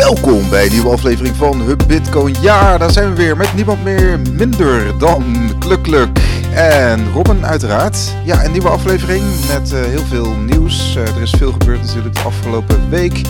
[0.00, 2.34] Welkom bij een nieuwe aflevering van Hub Bitcoin.
[2.40, 6.08] Ja, daar zijn we weer met niemand meer minder dan Kluk
[6.54, 8.14] en Robin uiteraard.
[8.24, 10.96] Ja, een nieuwe aflevering met uh, heel veel nieuws.
[10.96, 13.20] Uh, er is veel gebeurd natuurlijk de afgelopen week.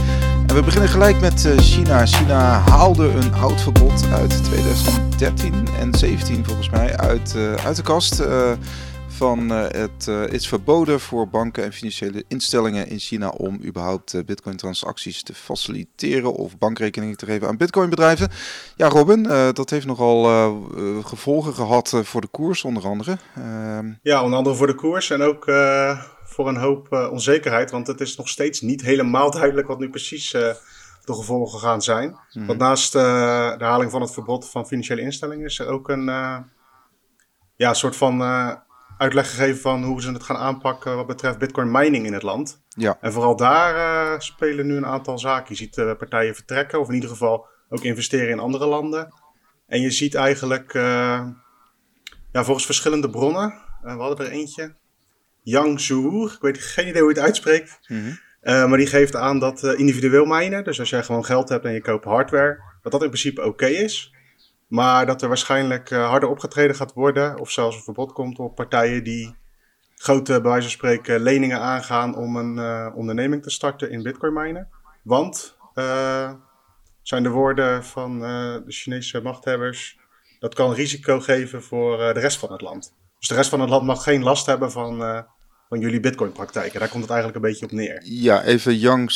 [0.46, 2.06] En we beginnen gelijk met uh, China.
[2.06, 8.22] China haalde een oud verbod uit 2013 en 17 volgens mij uit, uit de kast
[9.20, 14.12] van uh, het uh, is verboden voor banken en financiële instellingen in China om überhaupt
[14.12, 18.28] uh, bitcoin transacties te faciliteren of bankrekeningen te geven aan bitcoin bedrijven.
[18.76, 20.22] Ja Robin, dat heeft nogal
[21.02, 23.18] gevolgen gehad voor de koers onder andere.
[23.36, 25.44] Ehm, ja, onder andere voor de koers en ook
[26.24, 30.30] voor een hoop onzekerheid, want het is nog steeds niet helemaal duidelijk wat nu precies
[30.30, 30.56] de
[31.04, 32.18] gevolgen gaan zijn.
[32.32, 32.46] Mhm.
[32.46, 36.04] Want naast de haling van het verbod van financiële instellingen is er ook een
[37.56, 38.20] ja, soort van
[39.00, 42.62] uitleg gegeven van hoe ze het gaan aanpakken wat betreft bitcoin mining in het land.
[42.68, 42.98] Ja.
[43.00, 45.46] En vooral daar uh, spelen nu een aantal zaken.
[45.48, 49.14] Je ziet uh, partijen vertrekken of in ieder geval ook investeren in andere landen.
[49.66, 50.82] En je ziet eigenlijk, uh,
[52.32, 54.74] ja, volgens verschillende bronnen, we hadden er eentje,
[55.42, 57.78] Yang Zhuur, ik weet geen idee hoe je het uitspreekt.
[57.86, 61.72] Mm maar die geeft aan dat individueel minen, dus als jij gewoon geld hebt en
[61.72, 64.14] je koopt hardware, dat dat in principe oké is.
[64.70, 67.38] Maar dat er waarschijnlijk uh, harder opgetreden gaat worden.
[67.38, 69.36] Of zelfs een verbod komt op partijen die
[69.94, 74.68] grote, bij van spreken, leningen aangaan om een uh, onderneming te starten in bitcoin minen.
[75.02, 76.32] Want, uh,
[77.02, 79.98] zijn de woorden van de Chinese machthebbers,
[80.38, 82.94] dat kan risico geven voor de rest van het land.
[83.18, 85.24] Dus de rest van het land mag geen last hebben van
[85.70, 86.80] van jullie Bitcoin-praktijken.
[86.80, 88.00] Daar komt het eigenlijk een beetje op neer.
[88.04, 89.10] Ja, even Yang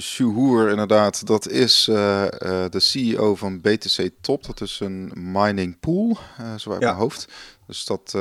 [0.00, 1.26] Shuhoor inderdaad.
[1.26, 4.46] Dat is uh, uh, de CEO van BTC Top.
[4.46, 6.86] Dat is een mining pool, uh, zo uit ja.
[6.86, 7.28] mijn hoofd.
[7.66, 8.16] Dus dat,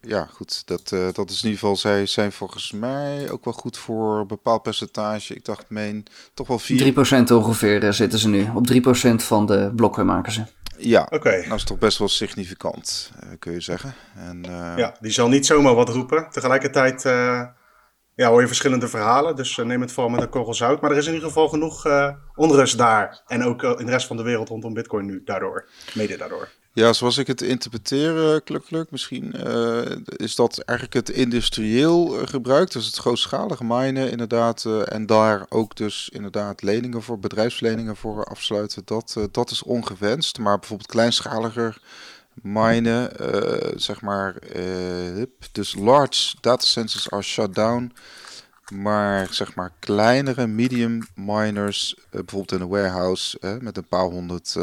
[0.00, 3.76] ja goed, dat, dat is in ieder geval, zij zijn volgens mij ook wel goed
[3.76, 5.34] voor een bepaald percentage.
[5.34, 6.92] Ik dacht, meen, toch wel 4...
[7.28, 8.46] 3% ongeveer zitten ze nu.
[8.54, 10.42] Op 3% van de blokken maken ze.
[10.78, 11.48] Ja, okay.
[11.48, 13.94] dat is toch best wel significant, uh, kun je zeggen.
[14.16, 14.72] En, uh...
[14.76, 16.30] Ja, die zal niet zomaar wat roepen.
[16.30, 17.46] Tegelijkertijd uh,
[18.14, 20.80] ja, hoor je verschillende verhalen, dus neem het vooral met een korrel zout.
[20.80, 21.86] Maar er is in ieder geval genoeg
[22.34, 26.16] onrust daar en ook in de rest van de wereld rondom Bitcoin nu daardoor, mede
[26.16, 26.48] daardoor.
[26.72, 32.70] Ja, zoals ik het interpreteer, Kluk misschien, uh, is dat eigenlijk het industrieel uh, gebruik,
[32.70, 38.82] dus het grootschalige minen inderdaad, en daar ook dus inderdaad leningen voor, bedrijfsleningen voor afsluiten,
[38.84, 40.38] dat, dat is ongewenst.
[40.38, 41.80] Maar bijvoorbeeld kleinschaliger
[42.42, 43.10] minen,
[43.80, 44.34] zeg maar,
[45.52, 47.92] dus large data centers are shut down,
[48.72, 54.56] maar zeg maar kleinere medium miners, bijvoorbeeld in een warehouse met een paar honderd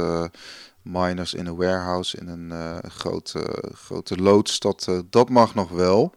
[0.86, 5.70] miners in een warehouse, in een uh, grote, grote loods, dat, uh, dat mag nog
[5.70, 6.14] wel.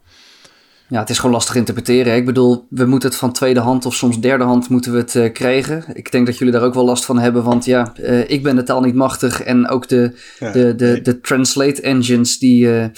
[0.89, 2.17] Ja, het is gewoon lastig interpreteren.
[2.17, 5.15] Ik bedoel, we moeten het van tweede hand of soms derde hand moeten we het
[5.15, 5.85] uh, krijgen.
[5.93, 7.97] Ik denk dat jullie daar ook wel last van hebben, want ja,
[8.27, 11.01] ik ben de taal niet machtig en ook de, ja, de, de, nee.
[11.01, 12.91] de translate engines die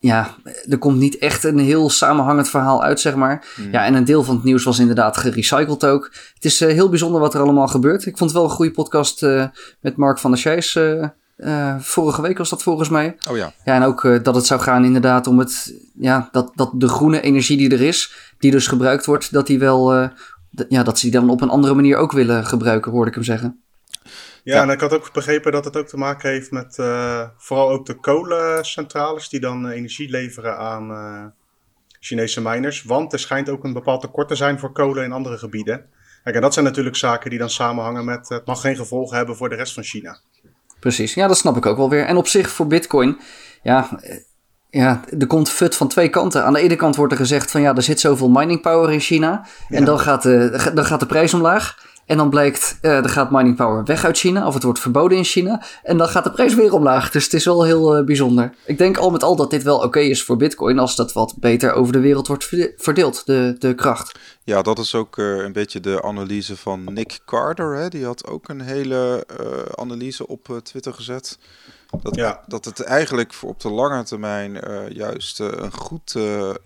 [0.00, 0.34] ja,
[0.68, 3.46] er komt niet echt een heel samenhangend verhaal uit, zeg maar.
[3.56, 3.72] Mm.
[3.72, 6.10] Ja, en een deel van het nieuws was inderdaad gerecycled ook.
[6.34, 8.06] Het is uh, heel bijzonder wat er allemaal gebeurt.
[8.06, 9.46] Ik vond het wel een goede podcast uh,
[9.80, 10.74] met Mark van der Scheijs.
[10.74, 13.16] Uh, vorige week was dat volgens mij.
[13.30, 13.52] Oh ja.
[13.64, 17.20] Ja, en ook dat het zou gaan inderdaad om het, ja, dat, dat de groene
[17.20, 19.92] energie die er is, die dus gebruikt wordt, dat die wel,
[20.68, 23.24] ja, dat ze die dan op een andere manier ook willen gebruiken, hoorde ik hem
[23.24, 23.62] zeggen.
[24.44, 27.70] Ja, en ik had ook begrepen dat het ook te maken heeft met uh, vooral
[27.70, 31.24] ook de kolencentrales die dan uh, energie leveren aan uh,
[32.00, 32.82] Chinese miners.
[32.82, 35.84] Want er schijnt ook een bepaald tekort te zijn voor kolen in andere gebieden.
[36.22, 39.36] Kijk, en dat zijn natuurlijk zaken die dan samenhangen met het mag geen gevolgen hebben
[39.36, 40.20] voor de rest van China.
[40.80, 42.06] Precies, ja, dat snap ik ook wel weer.
[42.06, 43.18] En op zich voor Bitcoin,
[43.62, 43.88] ja,
[44.70, 46.44] ja, er komt fut van twee kanten.
[46.44, 49.00] Aan de ene kant wordt er gezegd van ja, er zit zoveel mining power in
[49.00, 49.46] China.
[49.68, 51.87] En dan, gaat de, dan gaat de prijs omlaag.
[52.08, 55.18] En dan blijkt, uh, er gaat mining power weg uit China, of het wordt verboden
[55.18, 55.62] in China.
[55.82, 57.10] En dan gaat de prijs weer omlaag.
[57.10, 58.54] Dus het is wel heel uh, bijzonder.
[58.64, 61.34] Ik denk al met al dat dit wel oké is voor Bitcoin als dat wat
[61.38, 64.18] beter over de wereld wordt verdeeld, de, de kracht.
[64.44, 67.74] Ja, dat is ook uh, een beetje de analyse van Nick Carter.
[67.74, 67.88] Hè?
[67.88, 69.26] Die had ook een hele
[69.74, 71.38] analyse op Twitter gezet.
[72.02, 72.40] Dat, ja.
[72.46, 76.12] dat het eigenlijk voor op de lange termijn juist een, goed,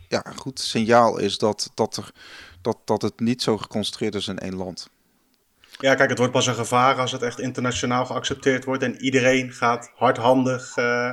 [0.09, 2.11] ja, een goed signaal is dat, dat, er,
[2.61, 4.91] dat, dat het niet zo geconcentreerd is in één land.
[5.79, 9.53] Ja, kijk, het wordt pas een gevaar als het echt internationaal geaccepteerd wordt en iedereen
[9.53, 11.13] gaat hardhandig uh,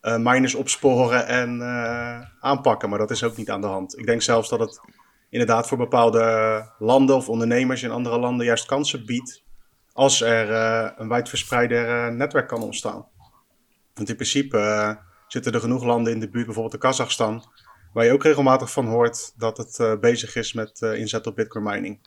[0.00, 2.88] miners opsporen en uh, aanpakken.
[2.88, 3.98] Maar dat is ook niet aan de hand.
[3.98, 4.80] Ik denk zelfs dat het
[5.30, 9.44] inderdaad voor bepaalde landen of ondernemers in andere landen juist kansen biedt
[9.92, 10.50] als er
[11.00, 13.06] een wijdverspreider netwerk kan ontstaan.
[13.94, 17.44] Want in principe zitten er genoeg landen in de buurt, bijvoorbeeld de Kazachstan,
[17.96, 21.36] waar je ook regelmatig van hoort dat het uh, bezig is met uh, inzet op
[21.36, 21.98] bitcoin mining.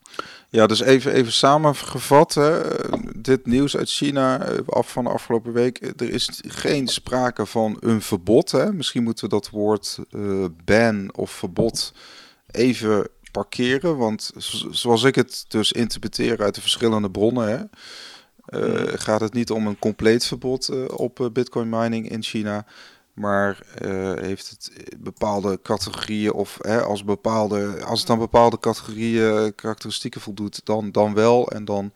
[0.48, 2.60] Ja, dus even, even samengevat, hè.
[3.16, 6.00] dit nieuws uit China af van de afgelopen week.
[6.00, 8.50] Er is geen sprake van een verbod.
[8.50, 8.72] Hè.
[8.72, 11.92] Misschien moeten we dat woord uh, ban of verbod
[12.50, 13.96] even parkeren.
[13.96, 14.30] Want
[14.70, 17.58] zoals ik het dus interpreteer uit de verschillende bronnen, hè,
[18.58, 22.66] uh, gaat het niet om een compleet verbod op bitcoin mining in China.
[23.20, 29.54] Maar uh, heeft het bepaalde categorieën of hè, als, bepaalde, als het aan bepaalde categorieën
[29.54, 31.50] karakteristieken voldoet, dan, dan wel.
[31.50, 31.92] En dan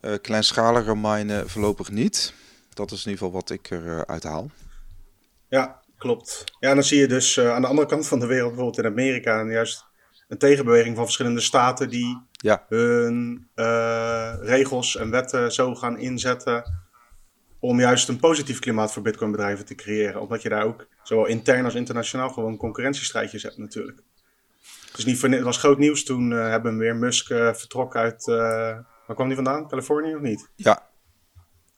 [0.00, 2.32] uh, kleinschalige minen voorlopig niet.
[2.74, 4.50] Dat is in ieder geval wat ik eruit uh, haal.
[5.48, 6.44] Ja, klopt.
[6.58, 9.40] Ja, dan zie je dus aan de andere kant van de wereld, bijvoorbeeld in Amerika,
[9.40, 9.84] en juist
[10.28, 12.64] een tegenbeweging van verschillende staten die ja.
[12.68, 13.48] hun
[14.40, 16.85] regels en wetten zo gaan inzetten
[17.68, 20.20] om juist een positief klimaat voor Bitcoin-bedrijven te creëren.
[20.20, 24.02] Omdat je daar ook zowel intern als internationaal gewoon concurrentiestrijdjes hebt natuurlijk.
[24.94, 28.26] Dus niet voor, het was groot nieuws toen uh, hebben weer Musk uh, vertrokken uit.
[28.26, 28.36] Uh,
[29.06, 29.68] waar kwam die vandaan?
[29.68, 30.48] Californië of niet?
[30.54, 30.88] Ja.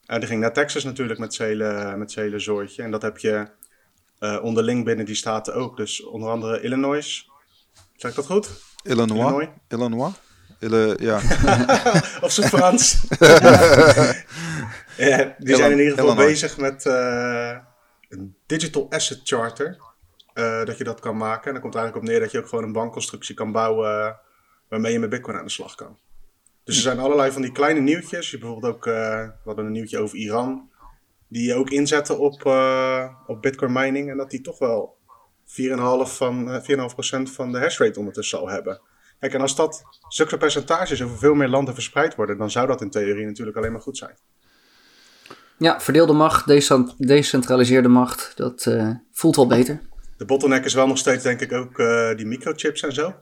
[0.07, 2.83] En die ging naar Texas natuurlijk met zijn hele, met zijn hele zoortje.
[2.83, 3.49] En dat heb je
[4.43, 5.77] onderling binnen die staten ook.
[5.77, 7.31] Dus onder andere Illinois.
[7.97, 8.51] Zeg ik dat goed?
[8.83, 9.11] Illinois.
[9.11, 9.49] Illinois.
[9.69, 10.13] Illinois.
[10.59, 11.17] Ja.
[12.27, 13.07] of zo Frans.
[14.97, 17.57] ja, die zijn in ieder geval bezig met uh,
[18.09, 19.77] een digital asset charter.
[20.35, 21.47] Uh, dat je dat kan maken.
[21.47, 24.21] En dan komt eigenlijk op neer dat je ook gewoon een bankconstructie kan bouwen.
[24.69, 25.99] waarmee je met Bitcoin aan de slag kan.
[26.65, 28.31] Dus er zijn allerlei van die kleine nieuwtjes.
[28.31, 30.71] Je bijvoorbeeld ook, uh, we hadden een nieuwtje over Iran.
[31.29, 32.47] Die je ook inzetten op,
[33.27, 34.11] op Bitcoin mining.
[34.11, 34.97] En dat die toch wel
[35.47, 35.53] 4,5%
[36.03, 38.81] van, 4,5% van de hashrate ondertussen zal hebben.
[39.21, 42.81] Kijk, en als dat zulke percentages over veel meer landen verspreid worden, dan zou dat
[42.81, 44.15] in theorie natuurlijk alleen maar goed zijn.
[45.59, 46.47] Ja, verdeelde macht,
[46.99, 49.81] decentraliseerde macht, dat uh, voelt wel beter.
[50.17, 53.15] De bottleneck is wel nog steeds, denk ik, ook uh, die microchips en zo.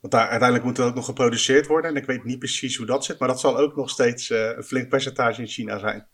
[0.00, 1.90] Want daar uiteindelijk moet er ook nog geproduceerd worden.
[1.90, 4.56] En ik weet niet precies hoe dat zit, maar dat zal ook nog steeds uh,
[4.56, 6.06] een flink percentage in China zijn.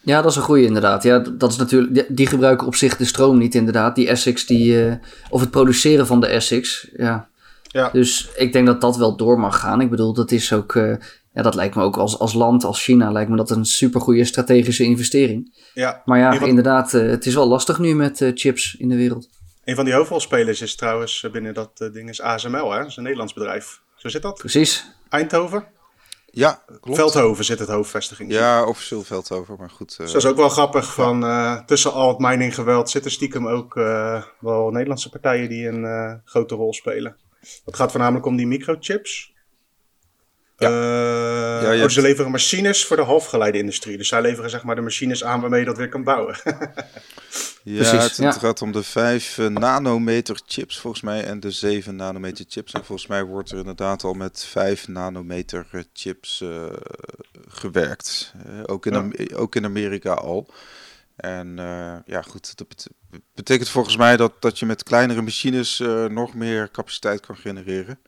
[0.00, 1.02] Ja, dat is een goede inderdaad.
[1.02, 3.94] Ja, dat is natuurlijk, die, die gebruiken op zich de stroom niet inderdaad.
[3.94, 7.30] Die ASICs, die, of het produceren van de ASICs, ja,
[7.72, 7.90] ja.
[7.90, 9.80] Dus ik denk dat dat wel door mag gaan.
[9.80, 10.74] Ik bedoel, dat is ook.
[10.74, 10.96] Uh,
[11.32, 14.24] ja, dat lijkt me ook als, als land, als China, lijkt me dat een supergoeie
[14.24, 15.68] strategische investering.
[15.74, 16.02] Ja.
[16.04, 16.48] Maar ja, van...
[16.48, 19.28] inderdaad, uh, het is wel lastig nu met uh, chips in de wereld.
[19.64, 22.78] Een van die hoofdrolspelers is trouwens binnen dat ding is ASML, hè?
[22.78, 23.80] Dat is een Nederlands bedrijf.
[23.96, 24.38] Zo zit dat?
[24.38, 24.86] Precies.
[25.08, 25.64] Eindhoven?
[26.32, 26.98] Ja, klopt.
[26.98, 28.32] Veldhoven zit het hoofdvestiging.
[28.32, 29.96] Ja, officieel Veldhoven, maar goed.
[29.96, 30.94] Dus dat is ook wel grappig.
[30.94, 35.82] Van, uh, tussen al het mininggeweld zitten stiekem ook uh, wel Nederlandse partijen die een
[35.82, 37.16] uh, grote rol spelen.
[37.64, 39.32] Het gaat voornamelijk om die microchips.
[40.56, 40.68] Ja.
[40.68, 41.92] Uh, ja, hebt...
[41.92, 43.96] Ze leveren machines voor de halfgeleide-industrie.
[43.96, 46.36] Dus zij leveren zeg maar de machines aan waarmee je dat weer kan bouwen.
[47.62, 48.32] ja, Precies, het, ja.
[48.32, 52.72] gaat om de 5 uh, nanometer chips volgens mij en de 7 nanometer chips.
[52.72, 56.64] En volgens mij wordt er inderdaad al met 5 nanometer chips uh,
[57.48, 58.32] gewerkt.
[58.66, 59.36] ook, in ja.
[59.36, 60.48] ook in Amerika al.
[61.20, 62.88] En uh, ja, goed, dat bet
[63.34, 67.98] betekent volgens mij dat, dat je met kleinere machines uh, nog meer capaciteit kan genereren.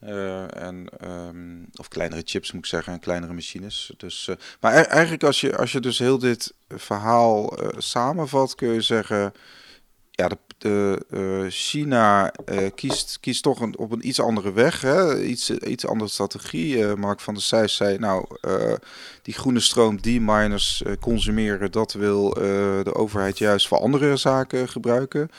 [0.00, 3.92] Uh, en, um, of kleinere chips moet ik zeggen, en kleinere machines.
[3.96, 4.28] Dus,
[4.60, 9.32] maar e eigenlijk als je, als je dus heel dit verhaal samenvat, kun je zeggen...
[10.14, 14.80] Ja, de, de uh, China uh, kiest, kiest toch een, op een iets andere weg,
[14.80, 15.22] hè?
[15.22, 16.76] Iets, iets andere strategie.
[16.76, 18.26] Uh, Mark van der Sijs zei, nou,
[19.22, 22.28] die groene stroom die miners consumeren, dat wil
[22.84, 25.30] de overheid juist voor andere zaken gebruiken.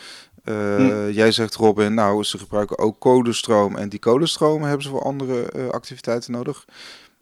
[0.43, 1.09] Hm.
[1.09, 5.71] Jij zegt Robin, nou, ze gebruiken ook kolenstroom en die kolenstroom hebben ze voor andere
[5.71, 6.65] activiteiten nodig.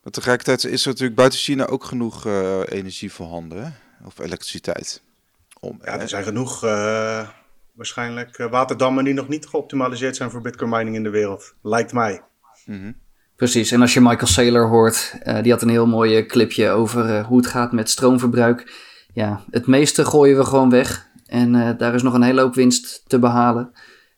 [0.03, 2.25] Maar tegelijkertijd is er natuurlijk buiten China ook genoeg
[2.65, 3.69] energie voorhanden, hè?
[4.05, 5.01] of elektriciteit.
[5.59, 6.63] Om, ja, er zijn genoeg
[7.81, 11.53] waarschijnlijk uh, waterdammen die nog niet geoptimaliseerd zijn voor bitcoin mining in de wereld.
[11.61, 12.21] Lijkt mij.
[12.65, 12.95] Mm -hmm.
[13.35, 17.09] Precies, en als je Michael Saylor hoort, uh, die had een heel mooi clipje over
[17.09, 18.73] uh, hoe het gaat met stroomverbruik.
[19.13, 21.09] Ja, het meeste gooien we gewoon weg.
[21.25, 23.71] En daar is nog een hele hoop winst te behalen.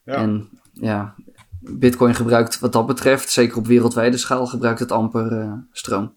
[0.06, 0.14] Ja.
[0.14, 1.16] En ja,
[1.60, 6.14] Bitcoin gebruikt wat dat betreft, zeker op wereldwijde schaal, gebruikt het amper stroom.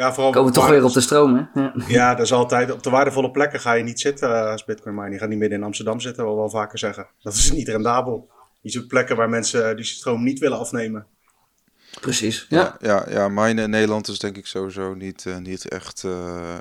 [0.00, 1.60] Ja, vooral Komen we toch weer op de stroom, hè?
[1.60, 1.72] Ja.
[1.88, 2.72] ja, dat is altijd.
[2.72, 5.12] Op de waardevolle plekken ga je niet zitten als Bitcoin miner.
[5.12, 7.06] Je gaat niet midden in Amsterdam zitten, wil wel vaker zeggen.
[7.22, 8.28] Dat is niet rendabel.
[8.60, 11.06] Je zoekt plekken waar mensen die stroom niet willen afnemen.
[12.00, 12.76] Precies, ja.
[12.80, 16.12] Ja, ja, ja minen in Nederland is denk ik sowieso niet, uh, niet echt uh,
[16.12, 16.56] uh,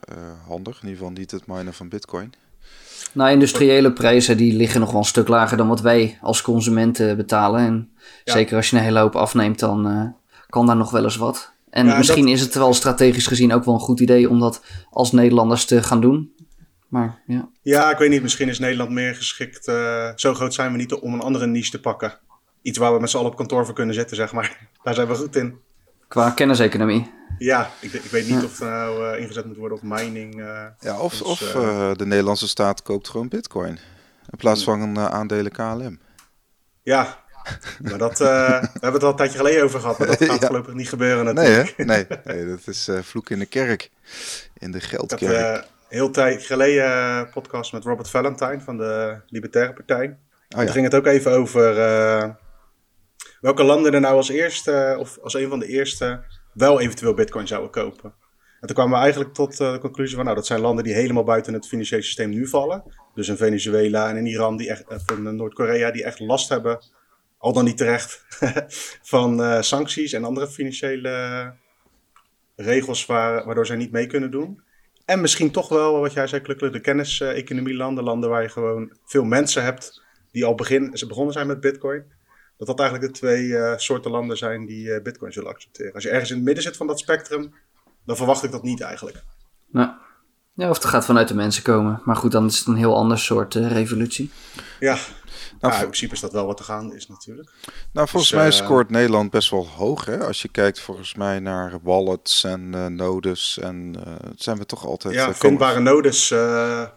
[0.48, 0.75] handig.
[0.75, 2.34] In ieder geval niet het minen van Bitcoin.
[3.12, 7.17] Nou, industriële prijzen die liggen nog wel een stuk lager dan wat wij als consumenten
[7.17, 7.60] betalen.
[7.60, 7.89] En
[8.24, 8.34] ja.
[8.34, 10.15] zeker als je een hele hoop afneemt, dan
[10.50, 11.58] kan daar nog wel eens wat.
[11.70, 12.34] En ja, misschien dat...
[12.34, 15.84] is het wel strategisch gezien ook wel een goed idee om dat als Nederlanders te
[15.84, 16.34] gaan doen.
[16.88, 17.50] Maar ja.
[17.62, 18.22] Ja, ik weet niet.
[18.22, 19.64] Misschien is Nederland meer geschikt.
[20.16, 22.20] zo groot zijn we niet om een andere niche te pakken.
[22.62, 24.58] Iets waar we met z'n allen op kantoor voor kunnen zitten, zeg maar.
[24.84, 25.58] Daar zijn we goed in.
[26.08, 27.12] Qua kenniseconomie.
[27.38, 30.36] Ja, ik, ik weet niet of er nou ingezet moet worden op mining.
[30.80, 31.40] ja, of, dus, of
[31.98, 33.80] de Nederlandse staat koopt gewoon bitcoin.
[34.30, 36.00] In plaats van een aandelen KLM.
[36.84, 37.24] Ja,
[37.81, 40.41] maar dat, uh, we hebben het al een tijdje geleden over gehad, maar dat gaat
[40.41, 40.48] ja.
[40.48, 41.77] voorlopig niet gebeuren natuurlijk.
[41.77, 43.89] Nee, nee, nee, dat is uh, vloek in de kerk,
[44.58, 45.22] in de geldkerk.
[45.22, 50.05] Ik heb uh, heel tijd geleden podcast met Robert Valentine van de Libertaire Partij.
[50.05, 50.15] Oh,
[50.48, 50.58] ja.
[50.58, 51.75] Daar ging het ook even over
[53.41, 57.48] welke landen er nou als eerste, of als een van de eerste, wel eventueel bitcoin
[57.48, 58.13] zouden kopen.
[58.60, 61.24] En toen kwamen we eigenlijk tot de conclusie van, nou, dat zijn landen die helemaal
[61.24, 62.84] buiten het financiële systeem nu vallen.
[63.13, 66.79] Dus in Venezuela en in Iran, die echt, van Noord-Korea, die echt last hebben
[67.39, 68.25] al dan niet terecht,
[69.13, 71.53] van uh, sancties en andere financiële
[72.55, 74.62] regels waar, waardoor zij niet mee kunnen doen.
[75.05, 78.98] En misschien toch wel, wat jij zei, klukkelijk, de kenniseconomie landen, landen waar je gewoon
[79.05, 82.03] veel mensen hebt die al begin, ze begonnen zijn met bitcoin.
[82.58, 85.93] Dat dat eigenlijk de twee uh, soorten landen zijn die uh, bitcoin zullen accepteren.
[85.93, 87.53] Als je ergens in het midden zit van dat spectrum,
[88.05, 89.24] dan verwacht ik dat niet eigenlijk.
[89.67, 89.89] Nou,
[90.53, 92.01] ja, of het gaat vanuit de mensen komen.
[92.05, 94.31] Maar goed, dan is het een heel ander soort revolutie.
[94.79, 94.98] Ja,
[95.60, 97.50] nou, in principe is dat wel wat er gaan is natuurlijk.
[97.92, 100.06] Nou, volgens dus, mij eh, scoort Nederland best wel hoog.
[100.06, 100.25] Hè?
[100.25, 103.60] Als je kijkt volgens mij naar wallets en uh, nodes.
[103.60, 105.13] En uh, zijn we toch altijd...
[105.13, 106.30] Ja, vindbare nodes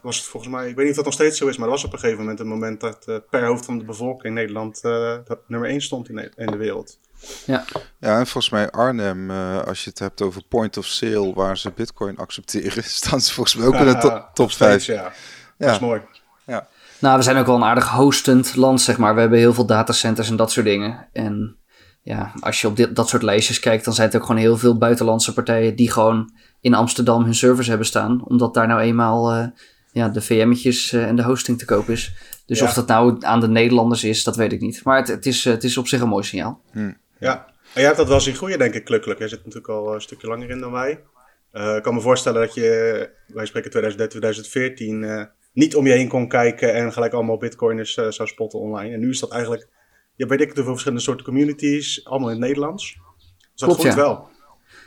[0.02, 0.69] was het volgens mij...
[0.69, 2.21] Ik weet niet of dat nog steeds zo is, maar er was op een gegeven
[2.21, 6.33] moment een moment dat per hoofd van de bevolking Nederland dat nummer 1 stond in,
[6.37, 6.99] in de wereld.
[7.47, 7.64] Ja.
[7.99, 11.71] ja, en volgens mij Arnhem, als je het hebt over point of sale, waar ze
[11.71, 14.85] bitcoin accepteren, staan ze volgens mij ook in de top, top 5.
[14.85, 14.95] Ja.
[14.95, 15.12] ja,
[15.57, 16.00] dat is mooi.
[17.02, 19.14] Nou, we zijn ook wel een aardig hostend land, zeg maar.
[19.14, 21.09] We hebben heel veel datacenters en dat soort dingen.
[21.12, 21.56] En
[22.02, 24.56] ja, als je op dit, dat soort lijstjes kijkt, dan zijn het ook gewoon heel
[24.56, 28.25] veel buitenlandse partijen die gewoon in Amsterdam hun servers hebben staan.
[28.25, 29.47] Omdat daar nou eenmaal uh,
[29.92, 32.14] ja, de VM'tjes uh, en de hosting te koop is.
[32.47, 34.85] Dus of dat nou aan de Nederlanders is, dat weet ik niet.
[34.85, 36.61] Maar het, het, is, het is op zich een mooi signaal.
[36.73, 36.92] Hm.
[37.18, 39.21] Ja, en jij hebt dat wel zien groeien, denk ik, klukkelijk.
[39.21, 40.90] Je zit natuurlijk al een stukje langer in dan wij.
[41.76, 46.28] Ik kan me voorstellen dat je, wij spreken 2013, 2014 niet om je heen kon
[46.28, 48.94] kijken en gelijk allemaal bitcoiners uh, zou spotten online.
[48.94, 49.68] En nu is dat eigenlijk,
[50.14, 52.97] je weet ik hoeveel verschillende soorten communities, allemaal in het Nederlands.
[53.52, 54.30] Dus dat Klopt, wel.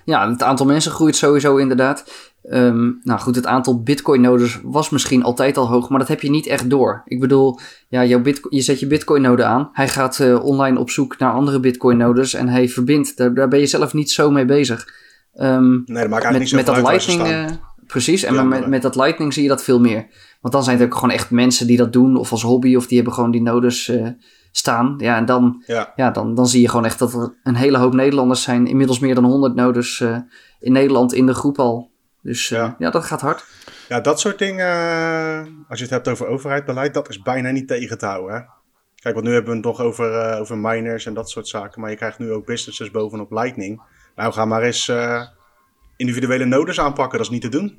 [0.06, 2.32] Ja, het aantal mensen groeit sowieso inderdaad.
[2.50, 6.30] Um, nou goed, het aantal bitcoin-nodes was misschien altijd al hoog, maar dat heb je
[6.30, 7.02] niet echt door.
[7.06, 9.70] Ik bedoel, ja, jouw bitcoin, je zet je bitcoin-node aan.
[9.74, 13.18] Hij gaat uh, online op zoek naar andere bitcoin-nodes en hij verbindt.
[13.18, 14.88] Daar, daar ben je zelf niet zo mee bezig.
[15.34, 18.82] Um, nee, dat maakt eigenlijk met, niet zo met dat Lightning, Precies, en met, met
[18.82, 20.08] dat Lightning zie je dat veel meer.
[20.42, 22.88] Want dan zijn het ook gewoon echt mensen die dat doen, of als hobby, of
[22.88, 24.08] die hebben gewoon die nodes uh,
[24.52, 24.96] staan.
[24.98, 25.94] Ja, en dan, ja.
[25.96, 26.12] ja.
[26.12, 28.68] dan, dan zie je gewoon echt dat er een hele hoop Nederlanders zijn.
[28.68, 30.18] Inmiddels meer dan 100 nodes uh,
[30.60, 31.92] in Nederland in de groep al.
[32.22, 32.76] Dus uh, ja.
[32.78, 32.90] ja.
[32.90, 33.46] dat gaat hard.
[33.90, 34.68] Ja, dat soort dingen,
[35.70, 38.36] als je het hebt over overheidsbeleid, dat is bijna niet tegen te houden.
[38.36, 38.42] Hè?
[38.96, 41.82] Kijk, want nu hebben we het toch over, over miners en dat soort zaken.
[41.82, 43.82] Maar je krijgt nu ook businesses bovenop Lightning.
[44.16, 44.92] Nou, ga maar eens
[45.96, 47.18] individuele nodes aanpakken.
[47.18, 47.78] Dat is niet te doen.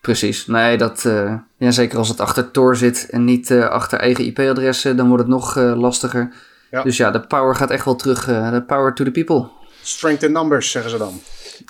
[0.00, 0.46] Precies.
[0.46, 4.24] Nee, dat, uh, ja, zeker als het achter Tor zit en niet uh, achter eigen
[4.24, 6.34] IP-adressen, dan wordt het nog uh, lastiger.
[6.70, 6.82] Ja.
[6.82, 8.24] Dus ja, de power gaat echt wel terug.
[8.24, 9.57] De power to the people.
[9.88, 11.20] Strength in numbers, zeggen ze dan.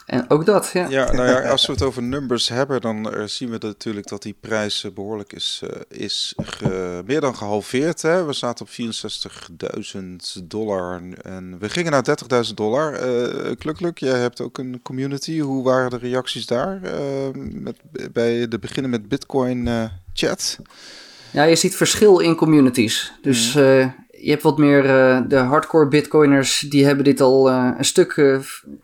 [0.06, 0.88] En ook dat, ja.
[0.88, 4.22] Ja, nou ja, als we het over numbers hebben, dan uh, zien we natuurlijk dat
[4.22, 8.02] die prijs uh, behoorlijk is, uh, is ge, meer dan gehalveerd.
[8.02, 8.24] Hè?
[8.24, 8.70] We zaten op
[10.40, 12.98] 64.000 dollar en we gingen naar 30.000 dollar.
[13.56, 15.38] Klukkelijk, jij hebt ook een community.
[15.38, 16.80] Hoe waren de reacties daar
[17.34, 17.76] met,
[18.12, 20.58] bij de beginnen met Bitcoin chat?
[21.30, 23.12] Ja, je ziet verschil in communities.
[23.22, 27.70] Dus mm je hebt wat meer uh, de hardcore bitcoiners, die hebben dit al uh,
[27.78, 28.38] een, stuk, uh,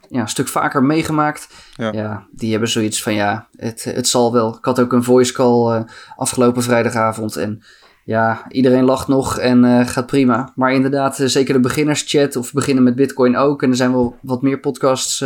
[0.09, 1.49] ja, een stuk vaker meegemaakt.
[1.76, 1.93] Ja.
[1.93, 2.26] ja.
[2.31, 4.57] die hebben zoiets van ja, het, het zal wel.
[4.57, 5.85] Ik had ook een voice call
[6.17, 7.62] afgelopen vrijdagavond en
[8.05, 10.53] ja, iedereen lacht nog en gaat prima.
[10.55, 13.62] Maar inderdaad, zeker de beginnerschat of beginnen met bitcoin ook.
[13.62, 15.25] En er zijn wel wat meer podcasts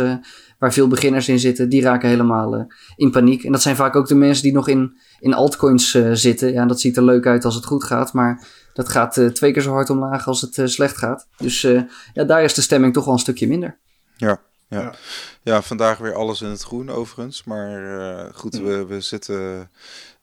[0.59, 1.69] waar veel beginners in zitten.
[1.69, 3.43] Die raken helemaal in paniek.
[3.43, 6.51] En dat zijn vaak ook de mensen die nog in, in altcoins zitten.
[6.53, 8.47] Ja, dat ziet er leuk uit als het goed gaat, maar
[8.79, 11.27] dat gaat uh, twee keer zo hard omlaag als het uh, slecht gaat.
[11.37, 11.81] Dus uh,
[12.13, 13.77] ja, daar is de stemming toch wel een stukje minder.
[14.15, 14.81] Ja, ja.
[14.81, 14.93] ja.
[15.41, 17.43] ja vandaag weer alles in het groen overigens.
[17.43, 19.71] Maar goed, we, we zitten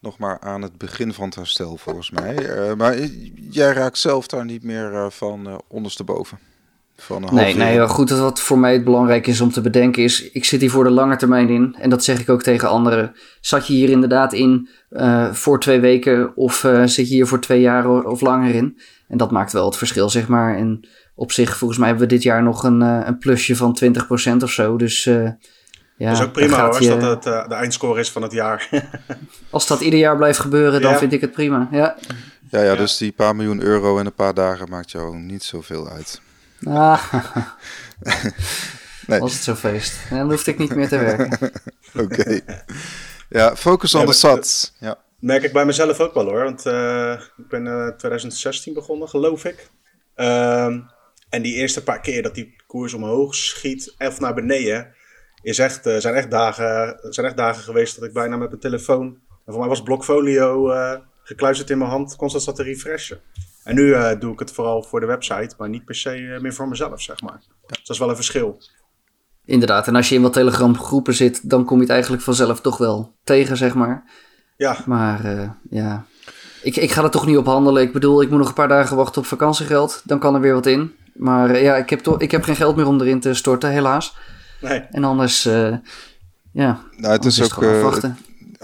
[0.01, 2.75] nog maar aan het begin van het herstel volgens mij.
[2.77, 2.99] maar
[3.51, 6.39] jij raakt zelf daar niet meer van ondersteboven.
[6.97, 8.11] Van een nee, nee, goed.
[8.11, 10.91] Wat voor mij het belangrijk is om te bedenken is, ik zit hier voor de
[10.91, 11.77] lange termijn in.
[11.79, 13.15] En dat zeg ik ook tegen anderen.
[13.41, 17.41] Zat je hier inderdaad in uh, voor twee weken of uh, zit je hier voor
[17.41, 18.79] twee jaar of langer in?
[19.09, 20.57] En dat maakt wel het verschil, zeg maar.
[20.57, 23.79] En op zich, volgens mij hebben we dit jaar nog een, uh, een plusje van
[23.85, 24.77] 20% of zo.
[24.77, 28.33] Dus Ja, dat is ook prima hoor, als dat het, de eindscore is van het
[28.33, 28.69] jaar.
[29.51, 31.69] als dat ieder jaar blijft gebeuren, dan vind ik het prima.
[31.71, 31.97] Ja.
[32.51, 35.89] Ja, ja, dus die paar miljoen euro en een paar dagen maakt jou niet zoveel
[35.89, 36.21] uit.
[36.67, 37.13] Ah.
[39.07, 39.21] nee.
[39.21, 40.11] Was het zo feest.
[40.11, 41.53] Dan hoefde ik niet meer te werken.
[42.03, 42.41] Oké.
[43.29, 44.73] Ja, focus on the SAT.
[44.81, 44.99] Ja.
[45.19, 46.45] Merk ik bij mezelf ook wel hoor.
[46.45, 49.71] Want uh, ik ben uh, eh, 2016 begonnen, geloof ik.
[50.17, 50.91] Um,
[51.29, 54.95] en die eerste paar keer dat die koers omhoog schiet of naar beneden,
[55.43, 58.61] is echt, uh, zijn, echt dagen, zijn echt dagen geweest dat ik bijna met mijn
[58.61, 59.07] telefoon,
[59.47, 60.73] en voor mij was blokfolio
[61.23, 63.21] gekluisterd in mijn hand, constant zat te refreshen.
[63.67, 66.69] En nu doe ik het vooral voor de website, maar niet per se meer voor
[66.69, 67.41] mezelf, zeg maar.
[67.67, 68.63] Dus dat is wel een verschil.
[69.45, 72.61] Inderdaad, en als je in wat Telegram groepen zit, dan kom je het eigenlijk vanzelf
[72.61, 74.05] toch wel tegen, zeg maar.
[74.57, 74.77] Ja.
[74.87, 76.05] Maar uh, ja,
[76.63, 77.83] ik, ik ga er toch niet op handelen.
[77.83, 80.03] Ik bedoel, ik moet nog een paar dagen wachten op vakantiegeld.
[80.05, 80.95] Dan kan er weer wat in.
[81.15, 83.71] Maar uh, ja, ik heb, toch, ik heb geen geld meer om erin te storten,
[83.71, 84.17] helaas.
[84.61, 84.81] Nee.
[84.81, 85.77] En anders, uh,
[86.53, 86.81] ja.
[86.97, 87.65] Nou, het is ook.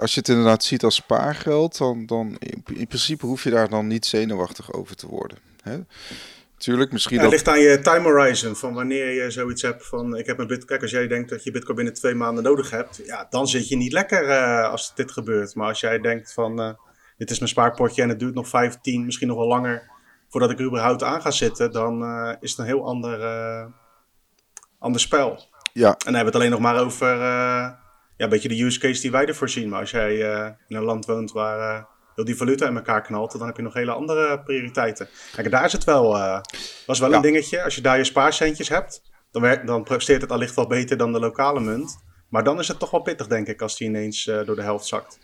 [0.02, 3.68] Als je het inderdaad ziet als spaargeld, dan, dan in, in, principe hoef je daar
[3.68, 5.38] dan niet zenuwachtig over te worden.
[5.62, 5.78] Hè?
[6.56, 10.16] Tuurlijk, misschien ja, Het ligt aan je time horizon, van wanneer je zoiets hebt van...
[10.16, 12.70] Ik heb een bitcoin, kijk, als jij denkt dat je bitcoin binnen twee maanden nodig
[12.70, 13.00] hebt...
[13.04, 15.54] Ja, dan zit je niet lekker uh, als dit gebeurt.
[15.54, 16.72] Maar als jij denkt van, uh,
[17.16, 19.90] dit is mijn spaarpotje en het duurt nog 15, misschien nog wel langer...
[20.28, 23.20] voordat ik er überhaupt aan ga zitten, dan uh, is het een heel ander,
[24.78, 25.50] ander spel.
[25.72, 25.88] Ja.
[25.88, 27.18] En dan hebben we het alleen nog maar over
[28.16, 29.68] ja, een beetje de use case die wij ervoor zien.
[29.68, 30.18] Maar als jij
[30.68, 33.74] in een land woont waar heel die valuta in elkaar knalt, dan heb je nog
[33.74, 35.08] hele andere prioriteiten.
[35.32, 36.40] Kijk, daar is het wel, uh,
[36.86, 37.62] was wel een dingetje.
[37.62, 41.12] Als je daar je spaarcentjes hebt, dan, werkt, dan presteert het allicht wel beter dan
[41.12, 42.04] de lokale munt.
[42.28, 44.86] Maar dan is het toch wel pittig, denk ik, als die ineens door de helft
[44.86, 45.18] zakt.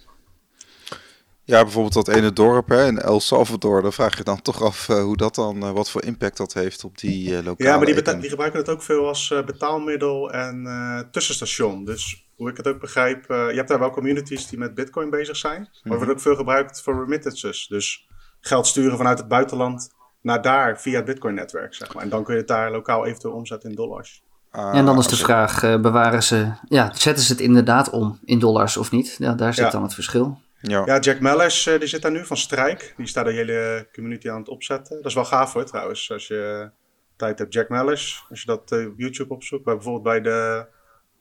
[1.45, 3.83] Ja, bijvoorbeeld dat ene dorp hè, in El Salvador.
[3.83, 6.52] Dan vraag je dan toch af uh, hoe dat dan, uh, wat voor impact dat
[6.52, 7.54] heeft op die uh, lokale.
[7.71, 11.85] Ja, maar die, die, gebruiken het ook veel als betaalmiddel en tussenstation.
[11.85, 15.37] Dus hoe ik het ook begrijp, je hebt daar wel communities die met Bitcoin bezig
[15.37, 15.61] zijn.
[15.61, 16.11] Maar mm wordt mhm.
[16.11, 17.66] ook veel gebruikt voor remittances.
[17.66, 18.09] Dus
[18.40, 19.90] geld sturen vanuit het buitenland
[20.23, 21.75] naar daar via het Bitcoin-netwerk.
[21.75, 22.02] Zeg maar.
[22.02, 24.23] En dan kun je het daar lokaal eventueel omzetten in dollars.
[24.50, 28.38] Ah, en dan is de vraag, bewaren ze, ja, zetten ze het inderdaad om in
[28.38, 29.16] dollars of niet?
[29.18, 29.71] Ja, daar zit ja.
[29.71, 30.40] dan het verschil.
[30.61, 30.83] Ja.
[30.87, 32.95] ja, Jack Mellers eh, die zit daar nu van Strijk.
[32.97, 34.97] Die staat de hele community aan het opzetten.
[34.97, 36.13] Dat is wel gaaf hoor trouwens.
[36.13, 36.71] Als je
[37.17, 38.25] tijd hebt, Jack Mellers.
[38.30, 39.65] Als je dat uh, op YouTube opzoekt.
[39.65, 40.67] Bij, bijvoorbeeld bij de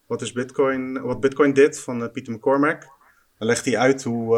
[0.07, 1.01] Wat is Bitcoin?
[1.01, 2.81] Wat Bitcoin dit van uh, Pieter McCormack.
[3.37, 4.35] Dan legt hij uit hoe,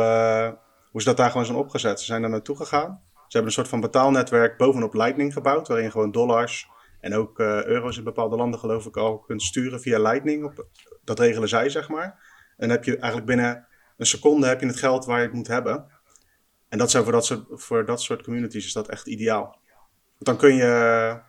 [0.91, 1.99] hoe ze dat daar gewoon zijn opgezet.
[1.99, 3.01] Ze zijn daar naartoe gegaan.
[3.13, 5.67] Ze hebben een soort van betaalnetwerk bovenop Lightning gebouwd.
[5.67, 9.81] Waarin je gewoon dollars en ook euro's in bepaalde landen geloof ik al kunt sturen
[9.81, 10.43] via Lightning.
[10.43, 10.65] Op,
[11.03, 12.03] dat regelen zij zeg maar.
[12.57, 15.33] En dan heb je eigenlijk binnen een seconde heb je het geld waar je het
[15.33, 15.85] moet hebben.
[16.69, 19.59] En dat zou voor dat soort, voor dat soort communities is dat echt ideaal.
[20.17, 21.21] Dan kun je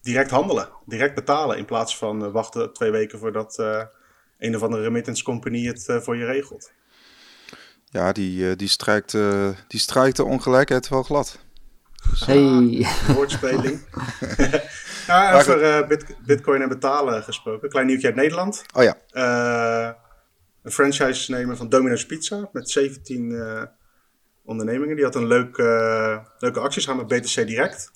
[0.00, 3.82] direct handelen, direct betalen in plaats van eh, wachten twee weken voordat uh,
[4.38, 6.72] een of andere remittance company het uh, voor je regelt.
[7.84, 9.12] Ja, die, die, strijkt,
[9.68, 11.38] die strijkt de ongelijkheid wel glad.
[12.26, 12.86] Hey.
[13.14, 13.86] Woordspeling.
[15.06, 15.86] ja, over
[16.26, 17.68] bitcoin en betalen gesproken.
[17.68, 18.64] Klein nieuwtje uit Nederland.
[18.74, 18.96] Oh ja
[20.62, 23.68] een franchise nemen van Domino's Pizza met 17 uh, eh,
[24.44, 24.96] ondernemingen.
[24.96, 27.90] Die had een leuke, uh, leuke acties gaan met BTC Direct.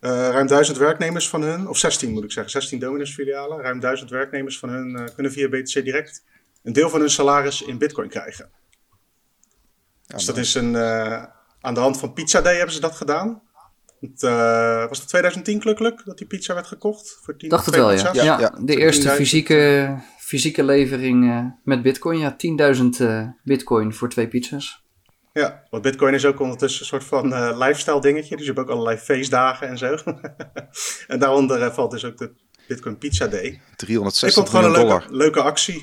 [0.00, 3.60] Uh, ruim 1000 werknemers van hun, of 16 moet ik zeggen, 16 Domino's filialen.
[3.60, 6.24] Ruim 1000 werknemers van hun kunnen via BTC Direct
[6.62, 8.50] een deel van hun salaris in Bitcoin krijgen.
[10.02, 10.76] Ja, dus dat is een,
[11.60, 13.42] aan de hand van Pizza Day hebben ze dat gedaan.
[14.00, 14.20] Het,
[14.88, 17.18] was het 2010 gelukkig dat die pizza werd gekocht?
[17.22, 18.12] Voor 10, Dacht het wel, ja.
[18.12, 18.40] ja.
[18.40, 18.58] ja.
[18.60, 19.96] De eerste fysieke
[20.28, 22.18] fysieke levering uh, met bitcoin.
[22.18, 22.36] Ja,
[22.76, 24.86] 10.000 uh, eh, bitcoin voor twee pizza's.
[25.38, 28.36] Ja, want bitcoin is ook ondertussen een soort van uh, lifestyle dingetje.
[28.36, 29.96] Dus je hebt ook allerlei feestdagen en zo.
[31.12, 32.32] en daaronder valt dus ook de
[32.68, 33.60] Bitcoin Pizza Day.
[33.76, 35.80] 360 Ik vond gewoon een leuke, leuke actie.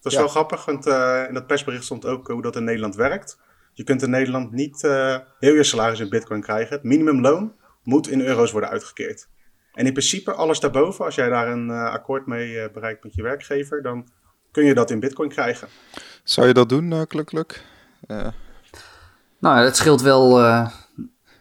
[0.00, 0.86] Dat was wel grappig, want
[1.28, 3.38] in dat persbericht stond ook hoe dat in Nederland werkt.
[3.72, 4.82] Je kunt in Nederland niet
[5.38, 6.74] heel je salaris in bitcoin krijgen.
[6.74, 9.28] Het minimumloon moet in euro's worden uitgekeerd.
[9.72, 13.82] En in principe alles daarboven, als jij daar een akkoord mee bereikt met je werkgever,
[13.82, 14.08] dan
[14.50, 15.68] kun je dat in bitcoin krijgen.
[16.24, 17.30] Zou je dat doen, uh, Kluk
[19.40, 20.38] Nou, het scheelt wel,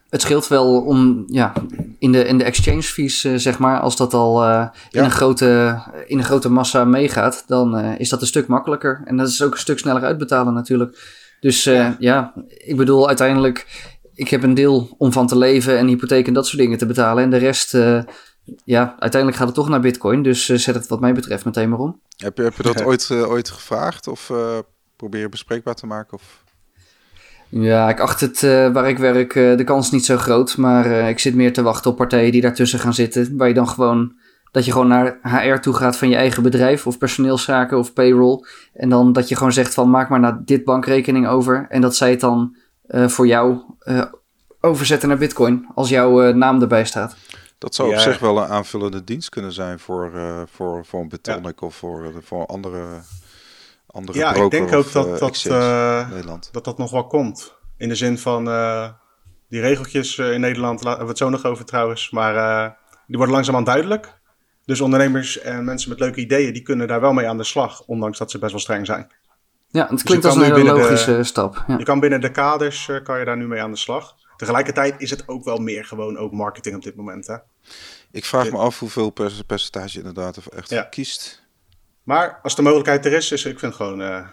[0.10, 1.54] het scheelt wel om, ja,
[2.00, 4.44] in de, in de exchange fees, zeg maar, als dat al
[4.92, 9.02] in, een grote, in een grote massa meegaat, dan is dat een stuk makkelijker.
[9.06, 11.26] En dat is ook een stuk sneller uitbetalen natuurlijk.
[11.40, 11.96] Dus ja.
[12.00, 16.34] ja, ik bedoel, uiteindelijk, ik heb een deel om van te leven en hypotheek en
[16.34, 17.24] dat soort dingen te betalen.
[17.24, 17.78] En de rest,
[18.64, 20.24] ja, uiteindelijk gaat het toch naar Bitcoin.
[20.24, 22.02] Dus uh, zet het wat mij betreft meteen maar om.
[22.18, 24.58] Heb je, heb je dat ooit, uh, ooit gevraagd of uh,
[24.96, 26.18] probeer je bespreekbaar te maken?
[26.18, 26.44] Of?
[27.50, 28.42] Ja, ik acht het
[28.74, 30.58] waar ik werk de kans niet zo groot.
[30.58, 33.38] Maar ik zit meer te wachten op partijen die daartussen gaan zitten.
[33.38, 34.16] Waar je dan gewoon
[34.52, 38.46] dat je gewoon naar HR toe gaat van je eigen bedrijf of personeelszaken of payroll.
[38.74, 41.66] En dan dat je gewoon zegt van maak maar naar dit bankrekening over.
[41.70, 42.56] En dat zij het dan
[42.88, 44.04] uh, voor jou uh,
[44.62, 47.16] overzetten naar bitcoin als jouw uh, naam erbij staat.
[47.58, 50.12] Dat zou op zich wel een aanvullende dienst kunnen zijn voor,
[50.52, 51.68] voor, voor een Bitonic ja.
[51.68, 53.02] of voor, voor andere,
[53.98, 55.44] andere Ja, ik denk ook dat dat,
[56.10, 56.50] Nederland.
[56.52, 57.56] dat dat nog wel komt.
[57.78, 58.44] In de zin van
[59.50, 62.12] die regeltjes in Nederland, laten we het zo nog over trouwens.
[62.12, 62.34] Maar
[63.08, 64.16] die worden langzaamaan duidelijk.
[64.66, 67.84] Dus ondernemers en mensen met leuke ideeën, die kunnen daar wel mee aan de slag,
[67.86, 69.12] ondanks dat ze best wel streng zijn.
[69.68, 71.64] Ja, het dus klinkt als een hele logische stap.
[71.68, 71.78] Ja.
[71.78, 74.16] Je kan binnen de kaders, uh, kan je daar nu mee aan de slag.
[74.38, 77.28] Tegelijkertijd is het ook wel meer gewoon ook marketing op dit moment.
[77.28, 77.36] Hè?
[78.12, 79.14] Ik vraag me af hoeveel
[79.48, 80.84] percentage inderdaad echt ja.
[80.84, 81.47] kiest.
[82.08, 84.28] Maar als de mogelijkheid er is, is ik vind het gewoon uh,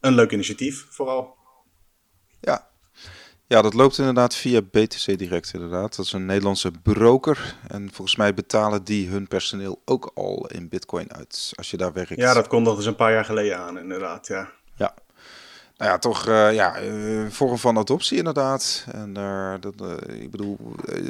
[0.00, 1.36] een leuk initiatief vooral.
[2.40, 2.68] Ja,
[3.46, 5.96] ja, dat loopt inderdaad via BTC Direct inderdaad.
[5.96, 7.56] Dat is een Nederlandse broker.
[7.68, 11.92] En volgens mij betalen die hun personeel ook al in bitcoin uit als je daar
[11.92, 12.16] werkt.
[12.16, 14.50] Ja, dat kon dus een paar jaar geleden aan inderdaad, ja.
[14.74, 14.94] Ja.
[15.76, 18.86] Nou ja, toch uh, ja, uh, vorm van adoptie inderdaad.
[18.92, 19.74] En uh, dat,
[20.08, 20.58] ik bedoel,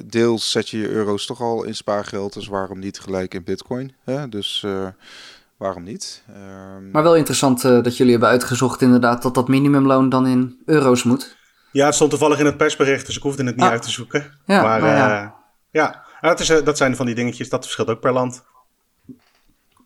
[0.05, 2.33] deels zet je je euro's toch al in spaargeld.
[2.33, 3.95] Dus waarom niet gelijk in bitcoin?
[4.05, 4.29] Hè?
[4.29, 4.65] Dus
[5.61, 6.23] waarom niet?
[6.29, 6.91] Um...
[6.91, 11.37] Maar wel interessant dat jullie hebben uitgezocht inderdaad dat dat minimumloon dan in euro's moet.
[11.73, 13.71] Ja, het stond toevallig in het persbericht, dus ik hoefde het niet ah.
[13.71, 14.39] uit te zoeken.
[14.45, 15.31] Ja, maar, ja, uh,
[15.71, 16.05] ja.
[16.21, 18.45] Dat, is, dat zijn van die dingetjes, dat verschilt ook per land.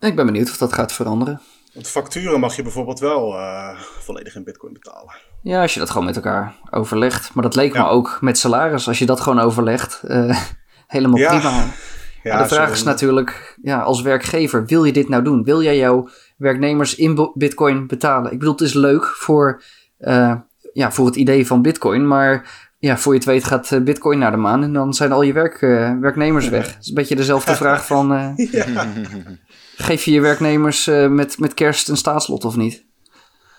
[0.00, 1.40] Ik ben benieuwd of dat gaat veranderen.
[1.74, 5.14] Want facturen mag je bijvoorbeeld wel uh, volledig in bitcoin betalen.
[5.42, 7.34] Ja, als je dat gewoon met elkaar overlegt.
[7.34, 10.00] Maar dat leek me ook met salaris, als je dat gewoon overlegt.
[10.04, 10.38] Uh,
[10.87, 11.38] helemaal ja.
[11.38, 11.64] prima.
[12.24, 15.44] Ja, de vraag is natuurlijk, ja, als werkgever, wil je dit nou doen?
[15.44, 18.32] Wil jij jouw werknemers in bitcoin betalen?
[18.32, 19.62] Ik bedoel, het is leuk voor
[20.74, 22.06] ja, voor het idee van Bitcoin.
[22.06, 25.12] Maar ja, voor je het weet gaat eh, Bitcoin naar de maan en dan zijn
[25.12, 26.66] al je werk, uh, werknemers weg.
[26.66, 28.87] Het is een beetje dezelfde vraag van: uh, ja.
[29.76, 32.84] geef je je werknemers met, met kerst een staatslot of niet?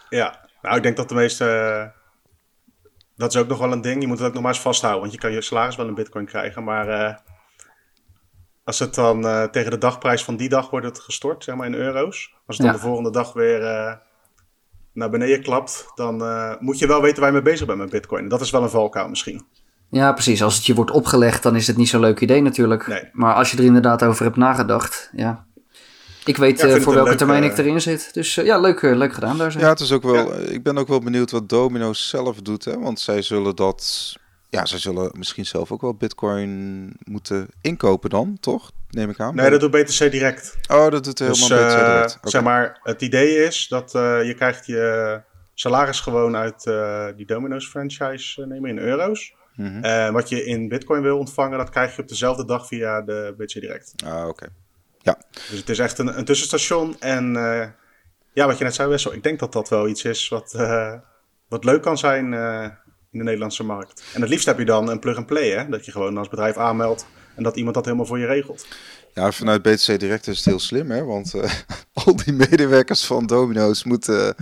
[0.09, 1.93] Ja, nou, ik denk dat de meeste.
[3.15, 4.01] dat is ook nog wel een ding.
[4.01, 5.95] Je moet het ook nog maar eens vasthouden, want je kan je salaris wel in
[5.95, 7.23] Bitcoin krijgen, maar.
[8.65, 11.73] Als het dan tegen de dagprijs van die dag wordt het gestort, zeg maar in
[11.73, 12.33] euro's.
[12.45, 13.59] Als het dan de volgende dag weer
[14.95, 17.89] naar beneden klapt, dan uh, moet je wel weten waar je mee bezig bent met
[17.89, 18.27] Bitcoin.
[18.27, 19.45] Dat is wel een valkuil misschien.
[19.89, 20.43] Ja, precies.
[20.43, 22.87] Als het je wordt opgelegd, dan is het niet zo'n leuk idee natuurlijk.
[22.87, 23.09] Nee.
[23.11, 25.45] Maar als je er inderdaad over hebt nagedacht, ja.
[26.25, 28.13] Ik weet ja, voor welke termijn ik erin zit.
[28.13, 29.51] Dus uh, ja, leuk, leuk gedaan daar.
[29.51, 29.59] Zo.
[29.59, 30.49] Ja, het is ook wel, ja.
[30.49, 32.65] ik ben ook wel benieuwd wat Domino zelf doet.
[32.65, 32.79] Hè?
[32.79, 34.13] Want zij zullen dat,
[34.55, 38.71] ja, zij zullen misschien zelf ook wel Bitcoin moeten inkopen dan, toch?
[38.95, 39.35] neem ik aan.
[39.35, 40.57] Nee, dat doet BTC direct.
[40.67, 42.15] Oh, dat doet helemaal dus, BTC direct.
[42.17, 42.31] Okay.
[42.31, 45.21] Zeg maar, het idee is dat uh, je krijgt je
[45.53, 49.33] salaris gewoon uit uh, die Domino's franchise nemen in euro's.
[49.55, 49.85] Mm -hmm.
[49.85, 53.33] uh, wat je in Bitcoin wil ontvangen, dat krijg je op dezelfde dag via de
[53.37, 53.93] BTC Direct.
[54.05, 54.27] Ah, oké.
[54.27, 54.49] Okay.
[55.01, 55.17] Ja.
[55.31, 56.99] Dus het is echt een, een tussenstation.
[56.99, 57.33] En
[58.33, 60.51] ja, wat je net zei, Wessel, ik denk dat dat wel iets is wat,
[61.47, 62.33] wat leuk kan zijn
[63.15, 64.03] in de Nederlandse markt.
[64.13, 65.69] En het liefst heb je dan een plug-and-play, hè?
[65.69, 68.67] Dat je gewoon als bedrijf aanmeldt en dat iemand dat helemaal voor je regelt.
[69.13, 71.03] Ja, vanuit BTC Direct is het heel slim, hè?
[71.03, 71.43] Want uh,
[72.05, 74.35] al die medewerkers van Domino's moeten,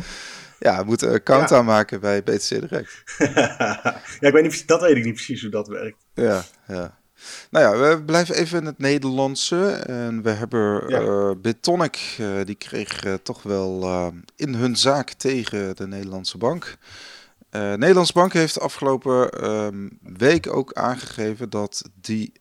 [0.59, 1.55] ja, moeten een account ja.
[1.55, 3.03] aanmaken bij BTC Direct.
[3.35, 5.97] ja, ik weet niet, dat weet ik niet precies hoe dat werkt.
[6.13, 6.97] Ja, ja.
[7.49, 9.71] Nou ja, we blijven even in het Nederlandse.
[9.71, 11.01] En we hebben ja.
[11.01, 16.77] uh, Bitonic, uh, die kreeg uh, toch wel in hun zaak tegen de Nederlandse bank.
[17.53, 22.33] Nederlandse bank heeft afgelopen ehm, week ook aangegeven dat die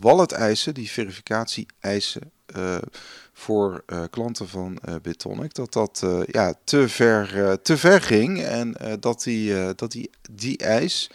[0.00, 2.76] wallet-eisen, die verificatie-eisen uh,
[3.32, 8.42] voor uh, klanten van Bitonic, dat dat ja, te, ver, te ver ging.
[8.42, 11.10] En dat die, dat die, die eis,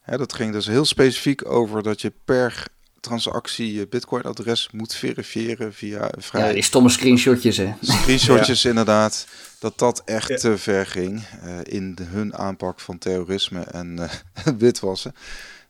[0.00, 2.66] hè, dat ging dus heel specifiek over dat je per
[3.00, 6.46] transactie je Bitcoin-adres moet verifiëren via vrij...
[6.46, 7.72] Ja, die stomme screenshotjes, hè?
[7.80, 8.68] Screenshotjes, ja.
[8.68, 9.26] inderdaad.
[9.58, 10.36] Dat dat echt ja.
[10.36, 11.26] te ver ging
[11.62, 14.08] in de, hun aanpak van terrorisme en
[14.58, 15.14] witwassen.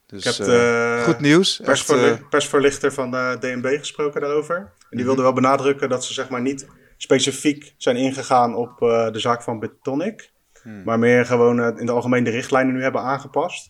[0.07, 1.61] Dus, ik heb uh, goed nieuws.
[1.65, 4.57] Persverli echt, uh, persverlichter van de DNB gesproken daarover.
[4.57, 5.07] En die mhm.
[5.07, 6.67] wilde wel benadrukken dat ze zeg maar niet
[6.97, 10.31] specifiek zijn ingegaan op uh, de zaak van Betonic.
[10.63, 10.83] Hmm.
[10.85, 13.69] Maar meer gewoon in de algemeen de richtlijnen nu hebben aangepast.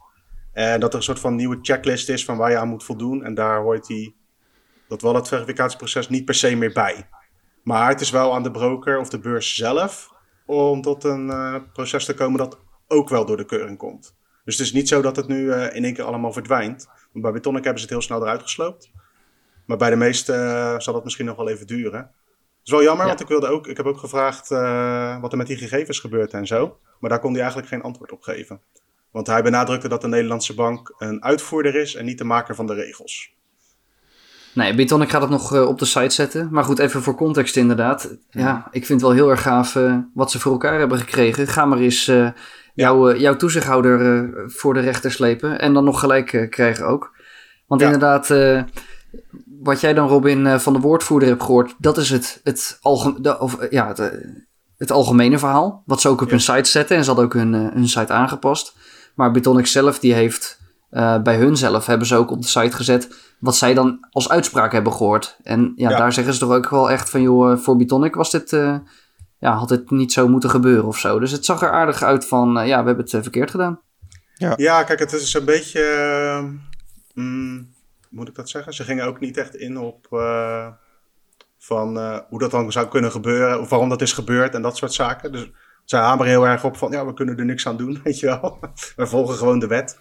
[0.53, 3.25] En dat er een soort van nieuwe checklist is van waar je aan moet voldoen.
[3.25, 4.17] En daar hoort die,
[4.89, 7.09] dat wel het verificatieproces niet per se meer bij.
[7.63, 10.13] Maar het is wel aan de broker of de beurs zelf
[10.47, 11.33] om tot een
[11.73, 12.59] proces te komen dat
[12.89, 14.15] ook wel door de keuring komt.
[14.45, 16.87] Dus het is niet zo dat het nu uh, in één keer allemaal verdwijnt.
[17.13, 18.91] Want bij Betonic hebben ze het heel snel eruit gesloopt.
[19.67, 22.01] Maar bij de meeste uh, zal dat misschien nog wel even duren.
[22.01, 23.09] Dat is wel jammer, ja.
[23.09, 24.49] want ik, wilde ook, ik heb ook gevraagd
[25.21, 26.79] wat er met die gegevens gebeurt en zo.
[27.01, 28.61] Maar daar kon hij eigenlijk geen antwoord op geven.
[29.11, 32.67] Want hij benadrukte dat de Nederlandse bank een uitvoerder is en niet de maker van
[32.67, 33.39] de regels.
[34.55, 36.49] Nee, Biton, ik ga dat nog op de site zetten.
[36.51, 38.17] Maar goed, even voor context inderdaad.
[38.31, 39.79] Ja, ik vind het wel heel erg gaaf
[40.15, 41.47] wat ze voor elkaar hebben gekregen.
[41.47, 42.13] Ga maar eens
[42.75, 45.61] jouw, jouw toezichthouder voor de rechter slepen.
[45.61, 47.17] En dan nog gelijk krijgen ook.
[47.67, 48.29] Want inderdaad,
[49.61, 53.67] wat jij dan Robin van de woordvoerder hebt gehoord, dat is het, het, algemene, of,
[53.71, 54.13] ja, het,
[54.77, 55.83] het, algemene verhaal.
[55.87, 58.77] Wat ze ook op hun site zetten en ze hadden ook hun, hun site aangepast.
[59.21, 62.77] Maar Bitonic zelf, die heeft uh, bij hun zelf, hebben ze ook op de site
[62.77, 65.37] gezet wat zij dan als uitspraak hebben gehoord.
[65.43, 68.53] En ja, daar zeggen ze toch ook wel echt van, joh, voor Bitonic was dit,
[68.53, 68.77] uh,
[69.39, 71.19] ja, had dit niet zo moeten gebeuren of zo.
[71.19, 73.81] Dus het zag er aardig uit van, uh, ja, we hebben het verkeerd gedaan.
[74.35, 74.53] Ja.
[74.57, 75.83] ja, kijk, het is een beetje,
[77.15, 77.75] mm,
[78.11, 78.75] moet ik dat zeggen?
[78.75, 80.07] Ze gingen ook niet echt in op
[81.59, 84.93] van hoe dat dan zou kunnen gebeuren, of waarom dat is gebeurd en dat soort
[84.93, 85.33] zaken.
[85.33, 85.51] Dus
[85.85, 88.27] zij hameren heel erg op van, ja, we kunnen er niks aan doen, weet je
[88.27, 88.59] wel.
[88.97, 89.99] we volgen gewoon de wet.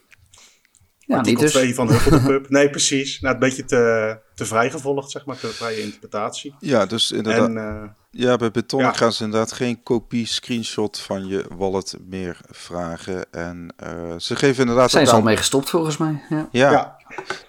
[1.09, 1.61] Ja, Artikel niet dus.
[1.61, 2.49] 2 van Hufflepuff.
[2.57, 3.19] nee, precies.
[3.19, 6.55] Nou, een beetje te, te vrij gevolgd, zeg maar, te vrije interpretatie.
[6.59, 7.47] Ja, dus inderdaad.
[7.47, 8.93] En, uh, ja, bij Beton ja.
[8.93, 13.31] gaan ze inderdaad geen kopie, screenshot van je wallet meer vragen.
[13.31, 14.91] En uh, ze geven inderdaad...
[14.91, 16.23] Zijn ze al mee gestopt, volgens mij.
[16.29, 16.49] Ja.
[16.51, 16.71] ja.
[16.71, 16.98] ja.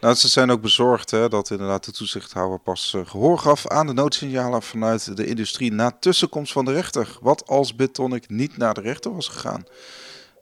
[0.00, 3.86] Nou, ze zijn ook bezorgd hè, dat inderdaad de toezichthouder pas uh, gehoor gaf aan
[3.86, 7.18] de noodsignalen vanuit de industrie na tussenkomst van de rechter.
[7.20, 9.64] Wat als Bitonic niet naar de rechter was gegaan?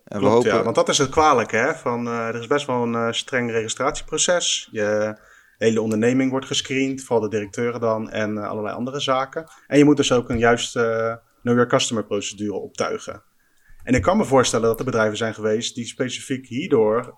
[0.04, 0.50] En Klopt, we hopen...
[0.50, 1.56] ja, want dat is het kwalijke.
[1.56, 1.74] Hè?
[1.74, 4.68] Van, uh, er is best wel een uh, streng registratieproces.
[4.70, 5.18] Je
[5.58, 9.46] hele onderneming wordt gescreend, vooral de directeuren dan en uh, allerlei andere zaken.
[9.66, 13.22] En je moet dus ook een juiste Know Your Customer procedure optuigen.
[13.82, 17.14] En ik kan me voorstellen dat er bedrijven zijn geweest die specifiek hierdoor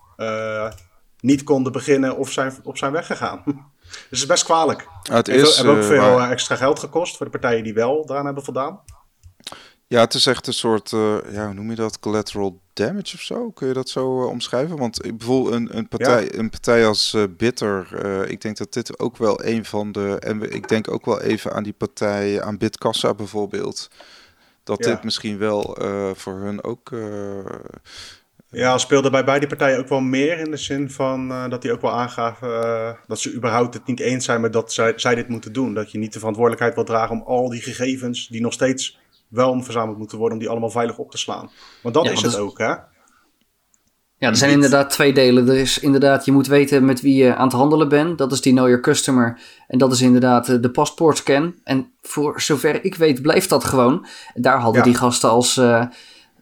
[1.21, 3.41] niet konden beginnen of zijn, op zijn weggegaan.
[3.45, 4.87] dus het is best kwalijk.
[5.03, 8.43] het is, hebben ook veel extra geld gekost voor de partijen die wel daaraan hebben
[8.43, 8.81] voldaan.
[9.91, 11.99] Ja, het is echt een soort, uh, ja, hoe noem je dat?
[11.99, 13.49] Collateral damage of zo?
[13.49, 14.77] Kun je dat zo uh, omschrijven?
[14.77, 16.33] Want ik bijvoorbeeld een, een, partij, ja.
[16.33, 20.53] een partij als uh, Bitter, ik denk dat dit ook wel een van de, en
[20.53, 23.89] ik denk ook wel even aan die partij, aan Bitkassa bijvoorbeeld,
[24.63, 24.91] dat ja.
[24.91, 25.77] dit misschien wel
[26.15, 26.91] voor hun ook...
[28.51, 31.81] ja, speelde bij beide partijen ook wel meer in de zin van dat die ook
[31.81, 35.53] wel aangaven dat ze überhaupt het niet eens zijn met dat zij, zij dit moeten
[35.53, 35.73] doen.
[35.73, 39.63] Dat je niet de verantwoordelijkheid wil dragen om al die gegevens die nog steeds wel
[39.63, 41.51] verzameld moeten worden om die allemaal veilig op te slaan.
[41.83, 42.73] Want dat is het ook, hè?
[44.21, 45.49] Ja, er zijn inderdaad twee delen.
[45.49, 48.17] Er is inderdaad, je moet weten met wie je aan het handelen bent.
[48.17, 49.39] Dat is die Know Your Customer.
[49.67, 51.55] En dat is inderdaad eh, de paspoortscan.
[51.63, 54.05] En voor zover ik weet blijft dat gewoon.
[54.33, 55.85] Daar hadden die gasten als uh,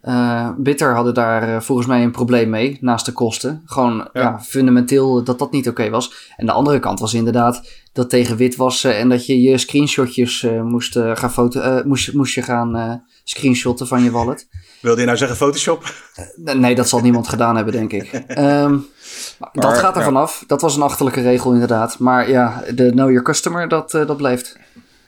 [0.04, 2.78] uh, Bitter hadden daar volgens mij een probleem mee.
[2.82, 3.62] Naast de kosten.
[3.66, 4.40] Gewoon ja.
[4.40, 6.32] fundamenteel dat dat niet oké was.
[6.36, 10.62] En de andere kant was inderdaad dat tegen witwassen en dat je je screenshotjes uh,
[10.62, 14.48] moest, uh, gaan foto uh, moest, moest je gaan screenshotten van je wallet.
[14.82, 15.94] Wilde je nou zeggen Photoshop?
[16.36, 18.12] nee, dat zal niemand gedaan hebben, denk ik.
[18.40, 18.88] Um,
[19.54, 20.06] dat gaat er ja.
[20.06, 20.44] vanaf.
[20.48, 22.00] Dat was een achterlijke regel inderdaad.
[22.00, 24.58] Maar ja, de Know Your Customer, dat, dat blijft.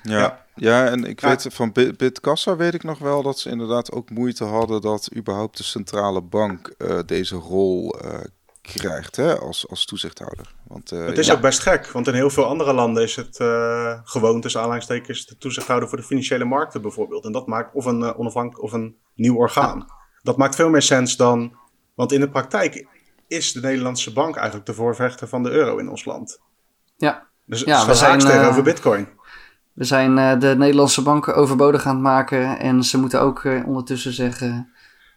[0.03, 4.09] Ja, ja, en ik weet van Bitkassa weet ik nog wel dat ze inderdaad ook
[4.09, 7.95] moeite hadden dat überhaupt de centrale bank deze rol
[8.61, 10.53] krijgt hè, als, als toezichthouder.
[10.67, 11.33] Want, uh, het is ja.
[11.33, 15.25] ook best gek, want in heel veel andere landen is het uh, gewoon tussen aanleidingstekens
[15.25, 17.25] de toezichthouder voor de financiële markten bijvoorbeeld.
[17.25, 19.85] En dat maakt of een uh, onafhankelijk of een nieuw orgaan.
[20.21, 21.55] Dat maakt veel meer sens dan,
[21.95, 22.87] want in de praktijk
[23.27, 26.39] is de Nederlandse bank eigenlijk de voorvechter van de euro in ons land.
[26.97, 27.29] Ja.
[27.45, 29.07] Dus ja, we zijn tegenover Bitcoin.
[29.73, 34.71] We zijn de Nederlandse banken overbodig aan het maken en ze moeten ook ondertussen zeggen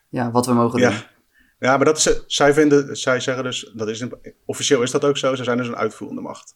[0.09, 0.89] ja, wat we mogen ja.
[0.89, 0.99] doen.
[1.59, 4.13] Ja, maar dat is, zij, vinden, zij zeggen dus, dat is een,
[4.47, 6.55] officieel is dat ook zo, ze zijn dus een uitvoerende macht.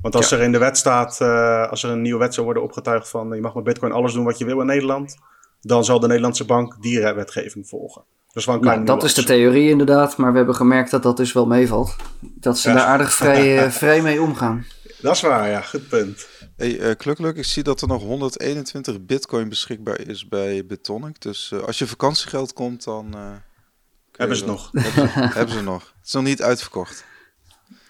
[0.00, 0.36] Want als ja.
[0.36, 3.34] er in de wet staat, uh, als er een nieuwe wet zou worden opgetuigd van
[3.34, 5.16] je mag met bitcoin alles doen wat je wil in Nederland,
[5.60, 8.02] dan zal de Nederlandse bank die wetgeving volgen.
[8.32, 11.16] Dus wel een nou, dat is de theorie inderdaad, maar we hebben gemerkt dat dat
[11.16, 11.96] dus wel meevalt.
[12.20, 12.74] Dat ze ja.
[12.74, 14.64] daar aardig vrij, vrij mee omgaan.
[15.02, 16.28] Dat is waar, ja, goed punt.
[16.58, 21.20] Hey, uh, Klukluk, ik zie dat er nog 121 bitcoin beschikbaar is bij Bitonic.
[21.20, 23.14] Dus als je vakantiegeld komt, dan...
[24.16, 24.70] Hebben ze nog.
[24.72, 25.82] Hebben ze nog.
[25.82, 27.04] Het is nog niet uitverkocht.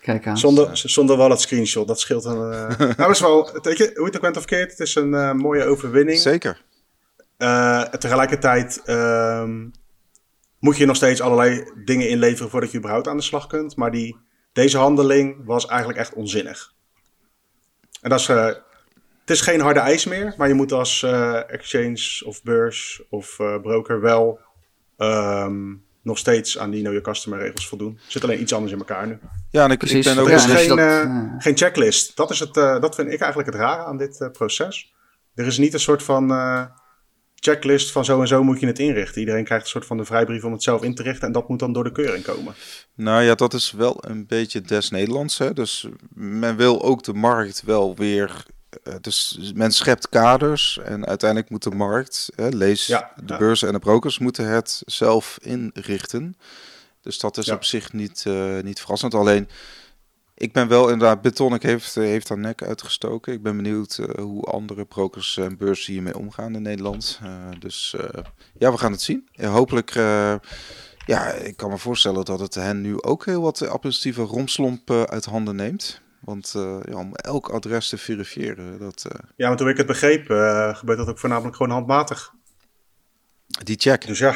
[0.01, 0.39] Kijk aan.
[0.39, 2.53] Zonder, zonder wallet screenshot, dat scheelt een...
[2.53, 2.97] Uh...
[2.97, 5.33] nou, is wel, weet je, hoe het ook bent of keert, het is een uh,
[5.33, 6.19] mooie overwinning.
[6.19, 6.65] Zeker.
[7.39, 9.73] Uh, tegelijkertijd um,
[10.59, 13.77] moet je nog steeds allerlei dingen inleveren voordat je überhaupt aan de slag kunt.
[13.77, 14.17] Maar die,
[14.53, 16.77] deze handeling was eigenlijk echt onzinnig.
[18.01, 18.63] En dat is, het
[19.25, 21.03] is geen harde eis meer, maar je moet als
[21.47, 24.41] exchange of beurs of broker wel...
[24.97, 27.99] Um, nog steeds aan die Know Your Customer regels voldoen.
[28.03, 29.19] Het zit alleen iets anders in elkaar nu.
[29.51, 30.07] Ja, en ik, Precies.
[30.07, 30.29] ik ben ook...
[30.29, 32.17] Er is ja, geen, dat, uh, geen checklist.
[32.17, 34.95] Dat, is het, uh, dat vind ik eigenlijk het rare aan dit uh, proces.
[35.35, 36.29] Er is niet een soort van
[37.41, 39.21] checklist van zo en zo moet je het inrichten.
[39.21, 41.49] Iedereen krijgt een soort van de vrijbrief om het zelf in te richten en dat
[41.49, 42.55] moet dan door de keuring komen.
[42.95, 45.39] Nou ja, dat is wel een beetje des Nederlands.
[45.39, 45.53] Hè?
[45.53, 48.45] Dus men wil ook de markt wel weer.
[48.89, 53.39] Uh, dus men schept kaders en uiteindelijk moet de markt, hè, lees Ja, de ja.
[53.39, 56.37] beurzen en de brokers, moeten het zelf inrichten.
[57.03, 57.55] Dus dat is Ja.
[57.55, 59.15] op zich niet, eh, niet verrassend.
[59.15, 59.49] Alleen,
[60.39, 63.33] ik ben wel inderdaad, Betonic heeft, eh, heeft haar nek uitgestoken.
[63.33, 67.21] Ik ben benieuwd eh, hoe andere brokers en beurzen hiermee omgaan in Nederland.
[67.23, 67.97] Eh, dus
[68.59, 69.29] ja, we gaan het zien.
[69.43, 69.93] Hopelijk,
[71.07, 75.25] ja, ik kan me voorstellen dat het hen nu ook heel wat administratieve romslomp uit
[75.25, 76.01] handen neemt.
[76.21, 80.77] Want ja, om elk adres te verifiëren, dat, Ja, maar toen ik het begreep, eh,
[80.77, 82.33] gebeurt dat ook voornamelijk gewoon handmatig.
[83.65, 84.07] die check.
[84.07, 84.35] Dus ja,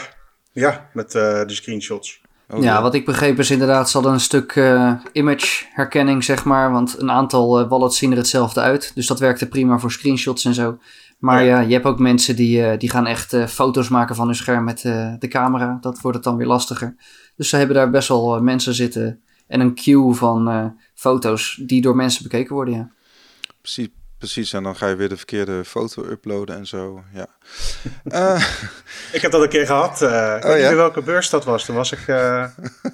[0.53, 2.22] ja met de screenshots.
[2.51, 6.45] Oh, ja, wat ik begreep is inderdaad, ze hadden een stuk eh, image herkenning, zeg
[6.45, 6.73] maar.
[6.73, 8.93] Want een aantal eh, wallets zien er hetzelfde uit.
[8.95, 10.79] Dus dat werkte prima voor screenshots en zo.
[11.19, 11.61] Maar Ja.
[11.61, 14.65] ja, je hebt ook mensen die, eh, die gaan echt foto's maken van hun scherm
[14.65, 14.81] met
[15.19, 15.79] de camera.
[15.81, 16.97] Dat wordt het dan weer lastiger.
[17.37, 21.97] Dus ze hebben daar best wel mensen zitten en een queue van foto's die door
[21.97, 22.91] mensen bekeken worden, ja.
[23.61, 23.89] Precies,
[24.23, 27.03] precies, en dan ga je weer de verkeerde foto uploaden en zo.
[27.13, 27.27] Ja.
[28.05, 28.45] Eh,
[29.13, 30.03] Ik heb dat een keer gehad.
[30.03, 30.75] eh ik weet Oh, niet ja?
[30.75, 31.65] welke beurs dat was.
[31.65, 32.45] Toen was ik eh,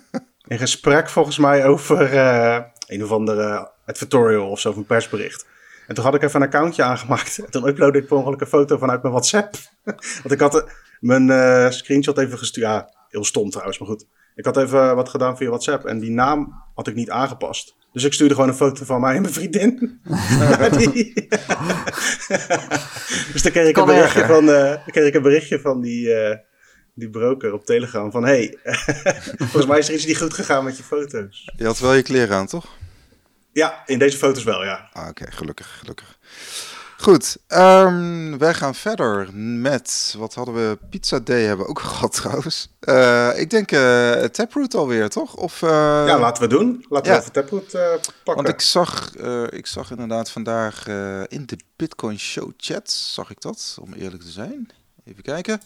[0.52, 2.14] in gesprek volgens mij over
[2.86, 5.46] een of andere advertorial of zo, of een persbericht.
[5.86, 7.38] En toen had ik even een accountje aangemaakt.
[7.38, 9.54] En toen uploadde ik per ongeluk een foto vanuit mijn WhatsApp.
[10.22, 12.66] Want ik had mijn screenshot even gestuurd.
[12.66, 14.04] Ja, heel stom trouwens, maar goed.
[14.38, 17.76] Ik had even wat gedaan via WhatsApp en die naam had ik niet aangepast.
[17.92, 20.00] Dus ik stuurde gewoon een foto van mij en mijn vriendin.
[20.78, 21.14] Die-
[23.32, 24.34] dus dan kreeg ik, een berichtje erger.
[24.34, 26.36] van, eh, dan kreeg ik een berichtje van die, eh,
[26.94, 28.24] die broker op Telegram van...
[28.24, 28.58] hey,
[29.38, 31.52] volgens mij is er iets niet goed gegaan met je foto's.
[31.56, 32.66] je had wel je kleren aan, toch?
[33.52, 34.88] Ja, in deze foto's wel, ja.
[34.92, 36.17] Ah, Oké, gelukkig, gelukkig.
[37.00, 42.12] Goed, ehm, wij gaan verder met, wat hadden we, Pizza Day hebben we ook gehad
[42.12, 42.68] trouwens.
[42.80, 45.36] Eh, ik denk eh Taproot alweer, toch?
[45.36, 45.68] Of, eh,
[46.06, 46.84] ja, laten we doen.
[46.88, 47.16] Laten ja.
[47.16, 48.34] we even Taproot pakken.
[48.34, 49.16] Want ik zag,
[49.48, 50.86] ik zag inderdaad vandaag
[51.28, 54.70] in de Bitcoin Show chat, zag ik dat, om eerlijk te zijn.
[55.04, 55.60] Even kijken.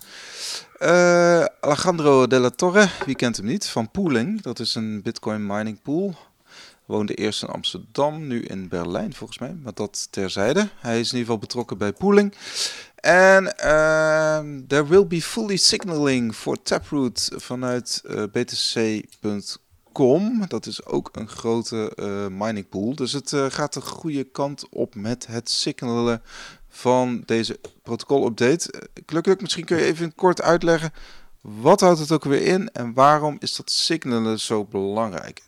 [1.61, 4.43] Alejandro de la Torre, wie kent hem niet, van Pooling.
[4.43, 6.15] Dat is een Bitcoin mining pool.
[6.87, 9.57] Woonde eerst in Amsterdam, nu in Berlijn volgens mij.
[9.63, 10.69] Maar dat terzijde.
[10.77, 12.35] Hij is in ieder geval betrokken bij Pooling.
[13.03, 19.65] En ehm there will be fully signaling voor Taproot vanuit eh, btc.com.
[20.49, 22.95] Dat is ook een grote eh, mining pool.
[22.95, 26.23] Dus het eh, gaat de goede kant op met het signalen
[26.69, 28.89] van deze protocol-update.
[29.07, 30.93] Gelukkig, misschien kun je even kort uitleggen.
[31.41, 35.43] Wat houdt het ook weer in en waarom is dat signalen zo belangrijk?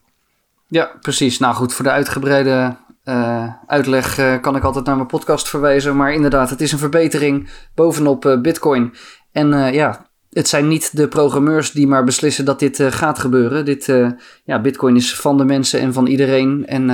[0.74, 1.38] Ja, precies.
[1.38, 5.96] Nou goed, voor de uitgebreide eh, uitleg eh, kan ik altijd naar mijn podcast verwijzen.
[5.96, 8.94] Maar inderdaad, het is een verbetering bovenop eh, Bitcoin.
[9.32, 13.64] En ja, het zijn niet de programmeurs die maar beslissen dat dit gaat gebeuren.
[13.64, 13.92] Dit,
[14.44, 16.66] ja, Bitcoin is van de mensen en van iedereen.
[16.66, 16.87] En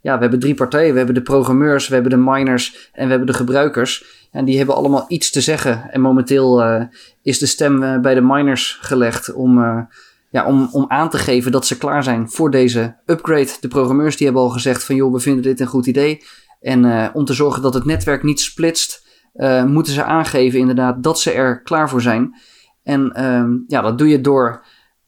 [0.00, 0.90] ja, we hebben drie partijen.
[0.90, 4.04] We hebben de programmeurs, we hebben de miners en we hebben de gebruikers.
[4.30, 5.90] En die hebben allemaal iets te zeggen.
[5.90, 6.62] En momenteel
[7.22, 9.88] is de stem bij de miners gelegd om,
[10.30, 13.56] ja, om, om aan te geven dat ze klaar zijn voor deze upgrade.
[13.60, 16.22] De programmeurs die hebben al gezegd van joh, we vinden dit een goed idee.
[16.60, 21.02] En eh, om te zorgen dat het netwerk niet splitst, eh, moeten ze aangeven inderdaad
[21.02, 22.34] dat ze er klaar voor zijn.
[22.82, 24.64] En ehm, ja, dat doe je door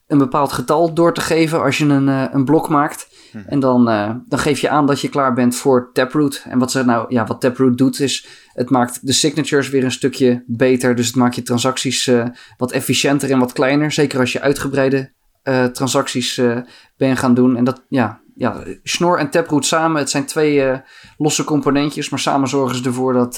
[0.06, 3.08] een bepaald getal door te geven als je een, eh, een blok maakt.
[3.46, 6.44] En dan, eh, dan geef je aan dat je klaar bent voor Taproot.
[6.48, 9.92] En wat, ze nou, ja, wat Taproot doet is, het maakt de signatures weer een
[9.92, 10.94] stukje beter.
[10.94, 13.92] Dus het maakt je transacties eh, wat efficiënter en wat kleiner.
[13.92, 16.58] Zeker als je uitgebreide eh, transacties eh
[16.96, 17.56] ben gaan doen.
[17.56, 20.80] En dat, ja, ja, Schnorr en Taproot samen, het zijn twee
[21.16, 22.08] losse componentjes.
[22.08, 23.36] Maar samen zorgen ze ervoor dat,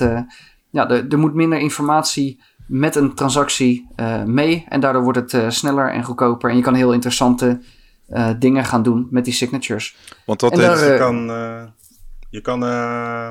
[0.70, 3.88] ja, er, er moet minder informatie met een transactie
[4.24, 4.66] mee.
[4.68, 6.50] En daardoor wordt het sneller en goedkoper.
[6.50, 7.60] En je kan heel interessante
[8.08, 9.96] eh, dingen gaan doen met die signatures.
[10.26, 11.62] Want dat daar, je eh, kan, eh,
[12.30, 13.30] je kan eh,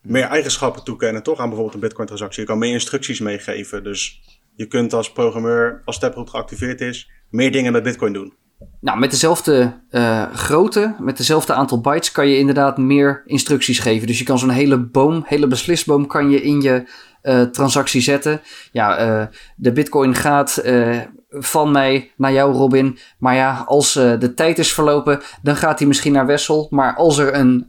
[0.00, 1.38] meer eigenschappen toekennen, toch?
[1.38, 2.42] Aan bijvoorbeeld een Bitcoin-transactie.
[2.42, 3.84] Je kan meer instructies meegeven.
[3.84, 4.22] Dus
[4.54, 8.34] je kunt als programmeur, als Taproot geactiveerd is, meer dingen met Bitcoin doen.
[8.80, 14.06] Nou, met dezelfde eh, grootte, met dezelfde aantal bytes, kan je inderdaad meer instructies geven.
[14.06, 16.88] Dus je kan zo'n hele boom, hele beslisboom, kan je in je
[17.22, 18.40] eh, transactie zetten.
[18.72, 21.00] Ja, eh, de Bitcoin gaat eh,
[21.38, 22.98] van mij naar jou, Robin.
[23.18, 26.66] Maar ja, als eh, de tijd is verlopen, dan gaat hij misschien naar Wessel.
[26.70, 27.64] Maar als er een,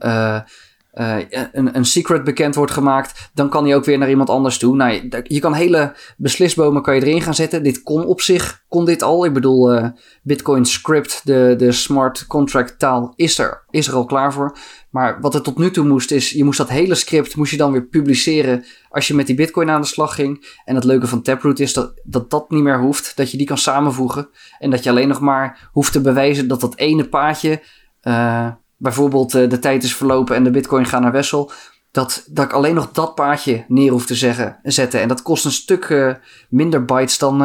[0.98, 1.18] eh,
[1.52, 4.76] een, een secret bekend wordt gemaakt, dan kan hij ook weer naar iemand anders toe.
[4.76, 7.64] Nou, je kan hele beslisbomen kan je erin gaan zetten.
[7.64, 9.26] Dit kon op zich, kon dit al.
[9.26, 9.92] Ik bedoel,
[10.24, 14.58] Bitcoin script, de, de smart contract taal, is er, is er al klaar voor.
[14.90, 17.58] Maar wat er tot nu toe moest, is je moest dat hele script moest je
[17.58, 20.58] dan weer publiceren als je met die Bitcoin aan de slag ging.
[20.66, 23.16] En het leuke van Taproot is dat, dat dat niet meer hoeft.
[23.16, 24.30] Dat je die kan samenvoegen.
[24.60, 27.62] En dat je alleen nog maar hoeft te bewijzen dat dat ene paadje,
[28.04, 31.52] uh, bijvoorbeeld uh, de tijd is verlopen en de Bitcoin gaat naar Wessel.
[31.92, 35.02] Dat, dat ik alleen nog dat paadje neer hoef te zeggen, zetten.
[35.02, 36.14] En dat kost een stuk uh,
[36.50, 37.38] minder bytes dan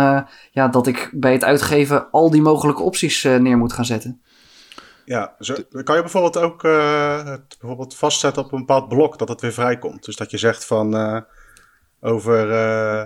[0.50, 4.22] ja, dat ik bij het uitgeven al die mogelijke opties neer moet gaan zetten.
[5.04, 5.54] Ja, zo,
[5.84, 10.04] kan je bijvoorbeeld ook het bijvoorbeeld vastzetten op een bepaald blok dat het weer vrijkomt.
[10.04, 10.94] Dus dat je zegt van
[12.02, 13.04] over uh,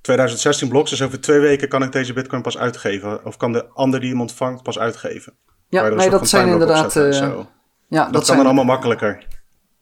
[0.00, 3.24] 2016 bloks, dus over twee weken kan ik deze bitcoin pas uitgeven.
[3.24, 5.36] Of kan de ander die hem ontvangt pas uitgeven.
[5.68, 6.94] Ja, nee, dat zijn inderdaad...
[6.94, 7.46] ja, dat,
[7.88, 8.36] dat kan zijn...
[8.36, 9.26] dan allemaal makkelijker.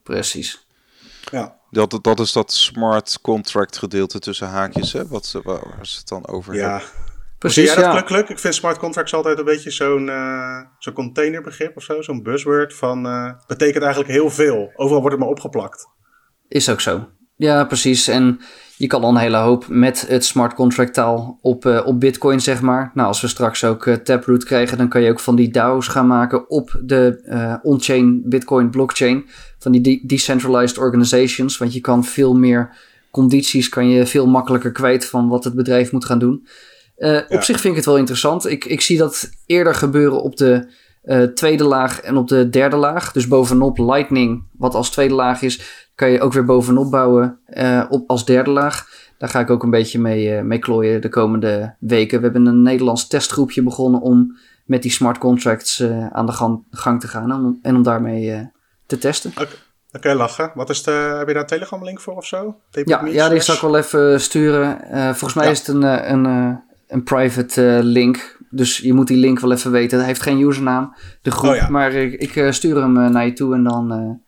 [0.02, 0.66] Precies.
[1.30, 1.56] Ja.
[1.70, 5.06] Dat, dat is dat smart contract gedeelte tussen haakjes, hè?
[5.06, 6.70] Wat, waar, waar ze het dan over ja.
[6.70, 6.88] hebben.
[7.38, 8.26] Precies, Zie jij dat ja.
[8.28, 12.74] Ik vind smart contracts altijd een beetje zo'n uh, zo'n containerbegrip of zo, zo'n buzzword
[12.74, 14.72] van uh, betekent eigenlijk heel veel.
[14.74, 15.86] Overal wordt het maar opgeplakt.
[16.48, 17.08] Is ook zo.
[17.36, 18.08] Ja, precies.
[18.08, 18.40] En
[18.76, 22.40] je kan al een hele hoop met het smart contract taal op, uh, op Bitcoin,
[22.40, 22.90] zeg maar.
[22.94, 26.06] Nou, als we straks ook Taproot krijgen, dan kan je ook van die DAO's gaan
[26.06, 29.24] maken op de on-chain Bitcoin blockchain.
[29.58, 31.58] Van die de decentralized organizations.
[31.58, 32.76] Want je kan veel meer
[33.10, 36.46] condities, kan je veel makkelijker kwijt van wat het bedrijf moet gaan doen.
[36.98, 37.24] Uh, ja.
[37.28, 38.46] Op zich vind ik het wel interessant.
[38.46, 40.68] Ik, ik zie dat eerder gebeuren op de
[41.04, 43.12] uh, tweede laag en op de derde laag.
[43.12, 47.84] Dus bovenop Lightning, wat als tweede laag is, kan je ook weer bovenop bouwen uh,
[47.88, 48.88] op, als derde laag.
[49.18, 52.18] Daar ga ik ook een beetje mee, mee klooien de komende weken.
[52.18, 57.00] We hebben een Nederlands testgroepje begonnen om met die smart contracts aan de gang, gang,
[57.00, 58.50] te gaan en om, en om daarmee
[58.86, 59.32] te testen.
[59.94, 60.14] Oké.
[60.14, 60.50] Lachen.
[60.54, 62.56] Wat is de, heb je daar een Telegram link voor of zo?
[62.70, 64.78] Ja, ja, die zal ik wel even sturen.
[64.90, 65.50] volgens mij ja.
[65.50, 68.38] is het een, een, een private uh, link.
[68.50, 69.98] Dus je moet die link wel even weten.
[69.98, 71.50] Hij heeft geen usernaam, de groep.
[71.50, 71.68] Oh, ja.
[71.68, 74.20] Maar ik, ik stuur hem naar je toe en dan...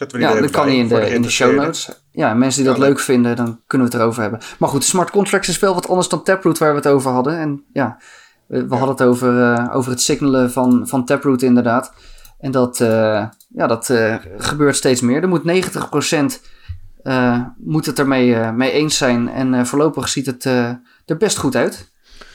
[0.00, 1.88] Zetten we die ja, dan kan in de, in de show notes.
[2.12, 4.40] Ja, mensen die dat ja, leuk vinden, dan kunnen we het erover hebben.
[4.58, 7.38] Maar goed, smart contracts is wel wat anders dan Taproot waar we het over hadden.
[7.38, 7.98] En ja,
[8.46, 8.76] we, we ja.
[8.76, 11.92] hadden het over, over het signalen van, van Taproot inderdaad.
[12.38, 12.78] En dat,
[13.48, 13.92] ja, dat
[14.36, 15.22] gebeurt steeds meer.
[15.22, 15.70] Er moet
[17.02, 17.06] 90%
[17.56, 19.28] moet het ermee mee eens zijn.
[19.28, 21.89] En voorlopig ziet het er best goed uit.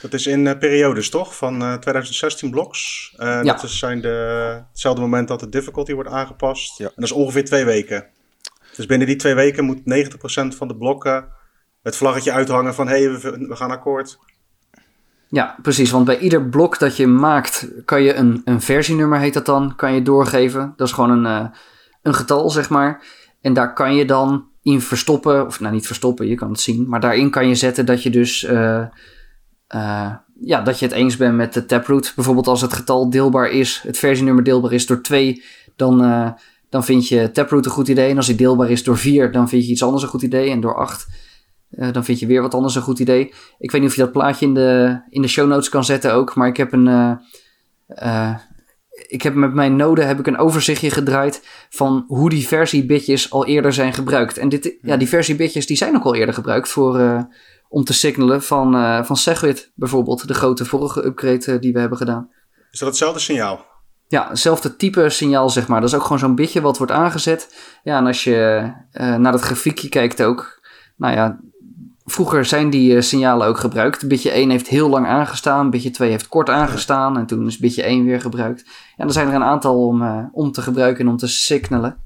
[0.06, 1.36] Dat is in uh, periodes toch?
[1.36, 3.14] Van uh, 2016 bloks.
[3.18, 3.42] Uh, ja.
[3.42, 6.78] Dat is zijn de, hetzelfde moment dat de difficulty wordt aangepast.
[6.78, 6.86] Ja.
[6.86, 8.06] En dat is ongeveer twee weken.
[8.76, 9.82] Dus binnen die twee weken moet 90%
[10.58, 11.28] van de blokken
[11.82, 14.18] het vlaggetje uithangen van hé, hey, we, we, gaan akkoord.
[15.28, 15.92] Ja, precies.
[15.92, 19.76] Want bij ieder blok dat je maakt, kan je een, een versienummer, heet dat dan,
[19.76, 20.74] kan je doorgeven.
[20.76, 21.50] Dat is gewoon een, uh,
[22.02, 23.04] een getal, zeg maar.
[23.42, 26.90] En daar kan je dan in verstoppen, of nou niet verstoppen, je kan het zien.
[26.90, 28.86] Maar daarin kan je zetten dat je dus uh,
[29.76, 30.12] uh,
[30.42, 32.14] ja, dat je het eens bent met de taproot.
[32.16, 35.44] Bijvoorbeeld als het getal deelbaar is, het versienummer deelbaar is door 2,
[35.76, 36.30] dan, uh,
[36.70, 38.10] dan vind je taproot een goed idee.
[38.10, 40.50] En als die deelbaar is door 4, dan vind je iets anders een goed idee.
[40.50, 41.08] En door 8,
[41.72, 43.34] uh, dan vind je weer wat anders een goed idee.
[43.60, 46.14] Ik weet niet of je dat plaatje in de, in de show notes kan zetten
[46.14, 47.20] ook, maar ik heb een...
[49.08, 53.46] ik heb met mijn node heb ik een overzichtje gedraaid van hoe die versiebitjes al
[53.46, 54.38] eerder zijn gebruikt.
[54.38, 57.28] En dit, ja, die versiebitjes die zijn ook al eerder gebruikt voor
[57.76, 61.80] om te signalen van, uh, van Segwit bijvoorbeeld, de grote vorige upgrade uh, die we
[61.80, 62.30] hebben gedaan.
[62.72, 63.66] Is dat hetzelfde signaal?
[64.08, 65.80] Ja, hetzelfde type signaal zeg maar.
[65.80, 67.56] Dat is ook gewoon zo'n bitje wat wordt aangezet.
[67.84, 70.62] Ja, en als je uh, naar dat grafiekje kijkt ook,
[70.98, 71.40] nou ja,
[72.06, 74.08] vroeger zijn die signalen ook gebruikt.
[74.08, 77.84] Bitje 1 heeft heel lang aangestaan, bitje 2 heeft kort aangestaan en toen is bitje
[77.84, 78.64] 1 weer gebruikt.
[78.98, 81.98] Ja, dan zijn er een aantal om, om te gebruiken en om te signalen.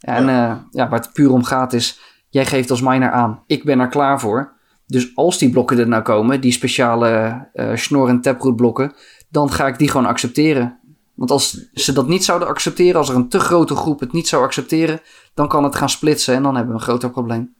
[0.00, 0.66] En ja.
[0.70, 3.88] ja, waar het puur om gaat is, jij geeft als miner aan, ik ben er
[3.88, 4.53] klaar voor.
[4.86, 8.94] Dus als die blokken er nou komen, die speciale uh, Schnorr en Taproot blokken,
[9.28, 10.78] dan ga ik die gewoon accepteren.
[11.14, 14.28] Want als ze dat niet zouden accepteren, als er een te grote groep het niet
[14.28, 15.00] zou accepteren,
[15.34, 17.54] dan kan het gaan splitsen en dan hebben we een groter probleem.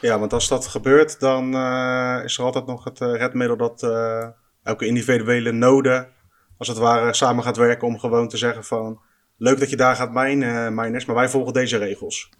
[0.00, 3.82] Ja, want als dat gebeurt, dan uh, is er altijd nog het uh, redmiddel dat
[4.62, 6.08] elke individuele node,
[6.58, 9.00] als het ware, samen gaat werken om gewoon te zeggen van,
[9.36, 12.30] leuk dat je daar gaat minen, miners, maar wij volgen deze regels.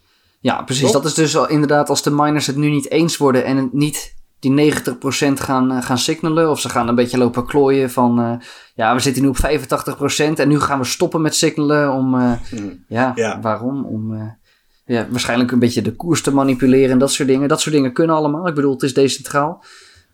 [0.40, 0.90] Ja, precies.
[0.90, 0.92] Top.
[0.92, 4.16] Dat is dus inderdaad als de miners het nu niet eens worden en het niet
[4.38, 6.50] die 90% gaan, uh, gaan signalen.
[6.50, 8.20] Of ze gaan een beetje lopen klooien van...
[8.20, 8.32] Uh,
[8.74, 12.14] ja, we zitten nu op 85% en nu gaan we stoppen met signalen om...
[12.14, 12.84] Uh, mm.
[12.88, 13.84] ja, ja, waarom?
[13.84, 14.36] Om
[14.84, 17.48] ja, waarschijnlijk een beetje de koers te manipuleren en dat soort dingen.
[17.48, 18.48] Dat soort dingen kunnen allemaal.
[18.48, 19.64] Ik bedoel, het is decentraal.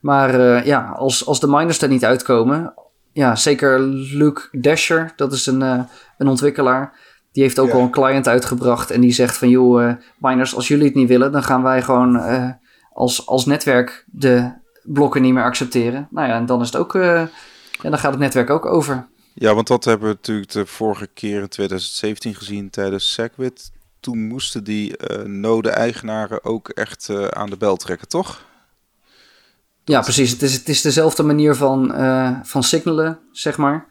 [0.00, 2.74] Maar ja, als, als de miners er niet uitkomen...
[3.12, 5.60] Ja, zeker Luke Dasher, dat is een,
[6.18, 6.98] een ontwikkelaar
[7.32, 10.84] Die heeft ook al een client uitgebracht en die zegt van joh, miners, als jullie
[10.84, 12.16] het niet willen, dan gaan wij gewoon
[12.94, 16.08] als, als netwerk de blokken niet meer accepteren.
[16.10, 17.28] Nou ja, en dan is het ook, ja,
[17.82, 19.06] dan gaat het netwerk ook over.
[19.34, 23.72] Ja, want dat hebben we natuurlijk de vorige keer in 2017 gezien tijdens Segwit.
[24.00, 28.44] Toen moesten die uh, node-eigenaren ook echt uh, aan de bel trekken, toch?
[29.84, 30.30] Ja, precies.
[30.30, 31.94] Het is, het is dezelfde manier van,
[32.42, 33.86] van signalen, zeg maar.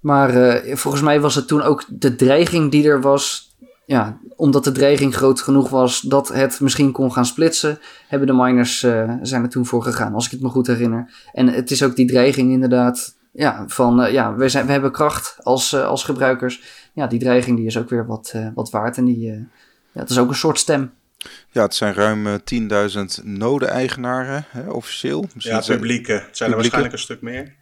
[0.00, 3.45] Maar volgens mij was het toen ook de dreiging die er was.
[3.86, 7.78] Ja, omdat de dreiging groot genoeg was dat het misschien kon gaan splitsen,
[8.08, 8.78] hebben de miners
[9.22, 11.14] zijn er toen voor gegaan, als ik het me goed herinner.
[11.32, 14.92] En het is ook die dreiging inderdaad ja, van uh, ja, we, zijn, we hebben
[14.92, 16.62] kracht als, uh, als gebruikers.
[16.92, 19.26] Ja, die dreiging die is ook weer wat, uh, wat waard en die,
[19.92, 20.92] ja, het is ook een soort stem.
[21.50, 25.26] Ja, het zijn ruim 10.000 node-eigenaren, officieel.
[25.34, 26.12] Misschien ja, publieke.
[26.12, 27.54] Het zijn er waarschijnlijk een stuk meer.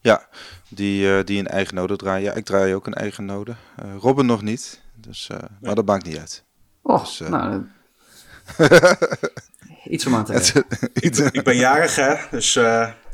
[0.00, 0.26] Ja,
[0.68, 2.24] die, die een eigen node draaien.
[2.24, 3.54] Ja, ik draai ook een eigen node.
[4.00, 5.40] Robin nog niet, dus, nee.
[5.60, 6.44] maar dat maakt niet uit.
[6.82, 7.66] Oh, dus, nou...
[9.84, 12.58] iets om aan te ik, ben, ik ben jarig, hè, dus...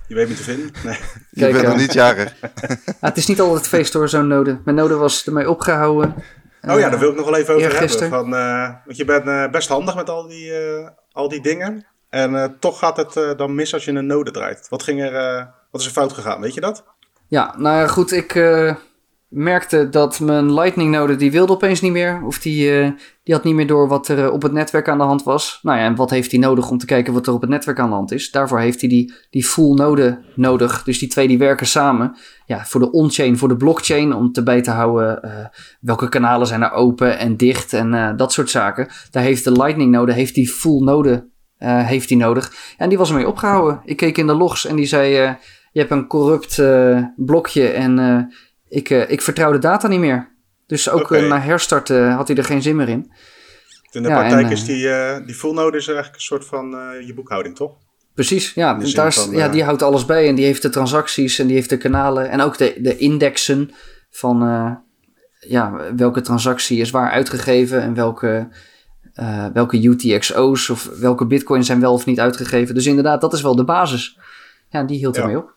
[0.09, 0.71] Je weet me te vinden.
[0.85, 0.99] Nee.
[1.31, 2.35] je bent nog niet jarig.
[3.01, 4.61] het is niet altijd feest door zo'n node.
[4.65, 6.15] Mijn node was ermee opgehouden.
[6.63, 8.09] Oh ja, daar wil ik nog wel even over hebben.
[8.09, 11.87] Van, uh, want je bent uh, best handig met al die, uh, al die dingen.
[12.11, 14.69] En toch gaat het dan mis als je een node draait.
[14.69, 15.13] Wat, ging er,
[15.71, 16.41] wat is er fout gegaan?
[16.41, 16.85] Weet je dat?
[17.27, 18.13] Ja, nou ja, goed.
[18.13, 18.35] Ik
[19.29, 22.23] merkte dat mijn Lightning node, die wilde opeens niet meer.
[22.25, 22.91] Of die, uh,
[23.23, 25.59] die had niet meer door wat er eh, op het netwerk aan de hand was.
[25.63, 27.79] Nou ja, en wat heeft hij nodig om te kijken wat er op het netwerk
[27.79, 28.31] aan de hand is?
[28.31, 30.83] Daarvoor heeft hij die, die full node nodig.
[30.83, 32.17] Dus die twee die werken samen.
[32.47, 34.15] Ja, voor de on-chain, voor de blockchain.
[34.15, 35.31] Om te bij te houden uh,
[35.81, 38.89] welke kanalen zijn er open en dicht en dat soort zaken.
[39.11, 42.53] Daar heeft de Lightning node, heeft die full node heeft die nodig.
[42.77, 43.81] En die was ermee opgehouden.
[43.85, 45.13] Ik keek in de logs en die zei...
[45.73, 46.63] je hebt een corrupt
[47.17, 47.99] blokje en
[48.69, 50.29] ik, uh, ik vertrouw de data niet meer.
[50.67, 51.23] Dus ook okay.
[51.23, 53.13] uh, na herstart uh, had hij er geen zin meer in.
[53.91, 54.89] In de ja, praktijk en, is die,
[55.25, 56.71] die full node is eigenlijk een soort van
[57.07, 57.77] je boekhouding, toch?
[58.15, 59.49] Precies, ja, daar van, ja.
[59.49, 62.41] Die houdt alles bij en die heeft de transacties en die heeft de kanalen en
[62.41, 63.71] ook de, de indexen
[64.11, 64.39] van
[65.41, 68.49] ja, welke transactie is waar uitgegeven en welke,
[69.53, 72.75] welke UTXO's of welke bitcoins zijn wel of niet uitgegeven.
[72.75, 74.19] Dus inderdaad, dat is wel de basis.
[74.69, 75.57] Ja, die hield ermee op.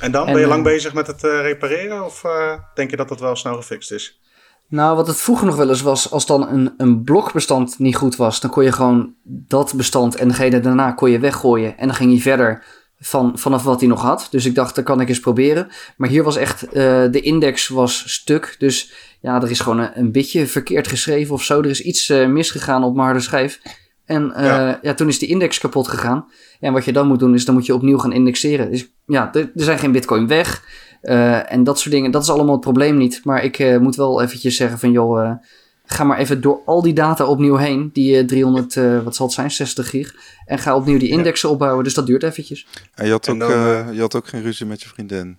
[0.00, 3.08] En dan ben je lang bezig met het uh, repareren of uh, denk je dat
[3.08, 4.20] dat wel snel gefixt is?
[4.68, 8.16] Nou, wat het vroeger nog wel eens was, als dan een, een blokbestand niet goed
[8.16, 11.78] was, dan kon je gewoon dat bestand en degene daarna kon je weggooien.
[11.78, 12.64] En dan ging je verder
[12.98, 14.26] van, vanaf wat hij nog had.
[14.30, 15.68] Dus ik dacht, dat kan ik eens proberen.
[15.96, 16.72] Maar hier was echt, uh,
[17.10, 18.56] de index was stuk.
[18.58, 21.58] Dus ja, er is gewoon een, een beetje verkeerd geschreven of zo.
[21.58, 23.60] Er is iets misgegaan op mijn harde schijf.
[24.10, 24.78] En ja.
[24.82, 24.94] ja.
[24.94, 26.26] toen is die index kapot gegaan.
[26.60, 28.70] En wat je dan moet doen, is dan moet je opnieuw gaan indexeren.
[28.70, 30.62] Dus ja, er, er zijn geen bitcoin weg.
[31.02, 33.20] Uh, en dat soort dingen, dat is allemaal het probleem niet.
[33.24, 35.32] Maar ik uh, moet wel eventjes zeggen van, joh, uh,
[35.84, 37.90] ga maar even door al die data opnieuw heen.
[37.92, 40.14] Die 300, wat zal het zijn, 60 gig.
[40.46, 41.54] En ga opnieuw die indexen ja.
[41.54, 41.84] opbouwen.
[41.84, 42.66] Dus dat duurt eventjes.
[42.94, 45.36] En je had, ook, dan, je had ook geen ruzie met je vriendin?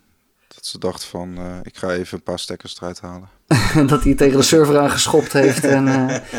[0.47, 3.30] Dat ze dacht van, ik ga even een paar stekkers eruit halen.
[3.91, 5.63] dat hij tegen de server aangeschopt heeft.
[5.63, 5.84] en,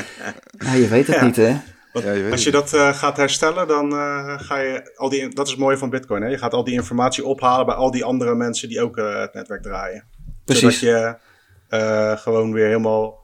[0.64, 1.24] nou, je weet het ja.
[1.24, 1.56] niet, hè?
[1.92, 5.34] Ja, als je dat uh, gaat herstellen, dan uh, ga je al die.
[5.34, 6.22] Dat is het mooie van Bitcoin.
[6.22, 6.28] Hè?
[6.28, 9.34] Je gaat al die informatie ophalen bij al die andere mensen die ook uh, het
[9.34, 10.04] netwerk draaien.
[10.44, 10.78] Precies.
[10.78, 13.20] Zodat je gewoon weer helemaal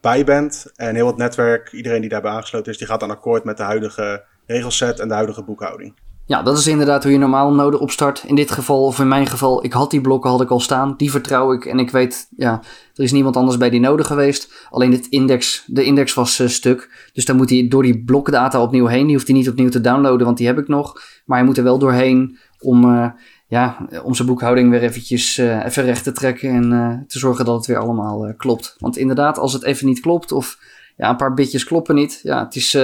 [0.00, 0.72] bij bent.
[0.76, 3.62] En heel het netwerk, iedereen die daarbij aangesloten is, die gaat dan akkoord met de
[3.62, 5.94] huidige regelset en de huidige boekhouding.
[6.28, 8.24] Ja, dat is inderdaad hoe je normaal node opstart.
[8.26, 10.94] In dit geval, of in mijn geval, ik had die blokken had ik al staan.
[10.96, 12.62] Die vertrouw ik en ik weet, ja,
[12.94, 14.52] er is niemand anders bij die node geweest.
[14.70, 17.08] Alleen het index, de index was uh, stuk.
[17.12, 19.06] Dus dan moet hij door die blokdata opnieuw heen.
[19.06, 21.02] Die hoeft hij niet opnieuw te downloaden, want die heb ik nog.
[21.24, 23.10] Maar hij moet er wel doorheen om, uh,
[23.46, 26.50] ja, om zijn boekhouding weer eventjes uh, even recht te trekken.
[26.50, 28.76] En te zorgen dat het weer allemaal klopt.
[28.78, 30.58] Want inderdaad, als het even niet klopt of
[30.96, 32.20] ja, een paar bitjes kloppen niet.
[32.22, 32.76] Ja, het is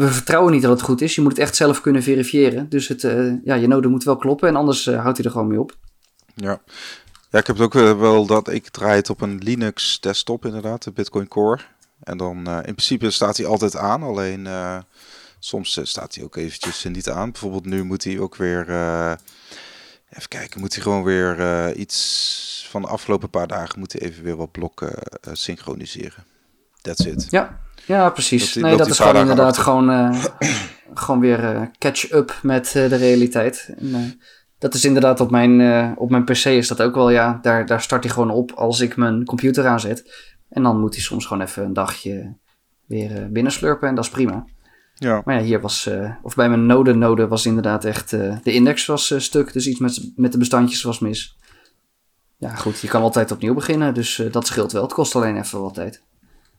[0.00, 1.14] we vertrouwen niet dat het goed is.
[1.14, 2.68] Je moet het echt zelf kunnen verifiëren.
[2.68, 5.32] Dus het, uh, ja, je node moet wel kloppen en anders uh, houdt hij er
[5.32, 5.76] gewoon mee op.
[6.34, 6.60] Ja.
[7.30, 10.82] ja, ik heb het ook wel dat ik draai het op een Linux desktop inderdaad,
[10.82, 11.60] de Bitcoin Core.
[12.02, 14.48] En dan in principe staat hij altijd aan, alleen
[15.38, 17.30] soms staat hij ook eventjes niet aan.
[17.30, 18.62] Bijvoorbeeld nu moet hij ook weer,
[20.10, 24.24] even kijken, moet hij gewoon weer iets van de afgelopen paar dagen, moet hij even
[24.24, 24.92] weer wat blokken
[25.32, 26.24] synchroniseren.
[26.80, 27.26] That's it.
[27.30, 27.60] Ja,
[27.90, 28.54] ja, precies.
[28.54, 30.24] nee, dat is gewoon inderdaad gewoon, uh,
[30.94, 33.74] gewoon weer uh, catch-up met uh, de realiteit.
[33.78, 34.20] En,
[34.58, 37.38] dat is inderdaad op mijn, op mijn PC is dat ook wel, ja.
[37.42, 40.32] Daar, daar start hij gewoon op als ik mijn computer aanzet.
[40.48, 42.36] En dan moet hij soms gewoon even een dagje
[42.86, 44.44] weer binnenslurpen en dat is prima.
[44.94, 45.22] Ja.
[45.24, 45.90] Maar ja, hier was,
[46.22, 49.52] of bij mijn node-node was inderdaad echt, de index was stuk.
[49.52, 51.36] Dus iets met, met de bestandjes was mis.
[52.36, 54.82] Ja, goed, je kan altijd opnieuw beginnen, dus dat scheelt wel.
[54.82, 56.02] Het kost alleen even wat tijd.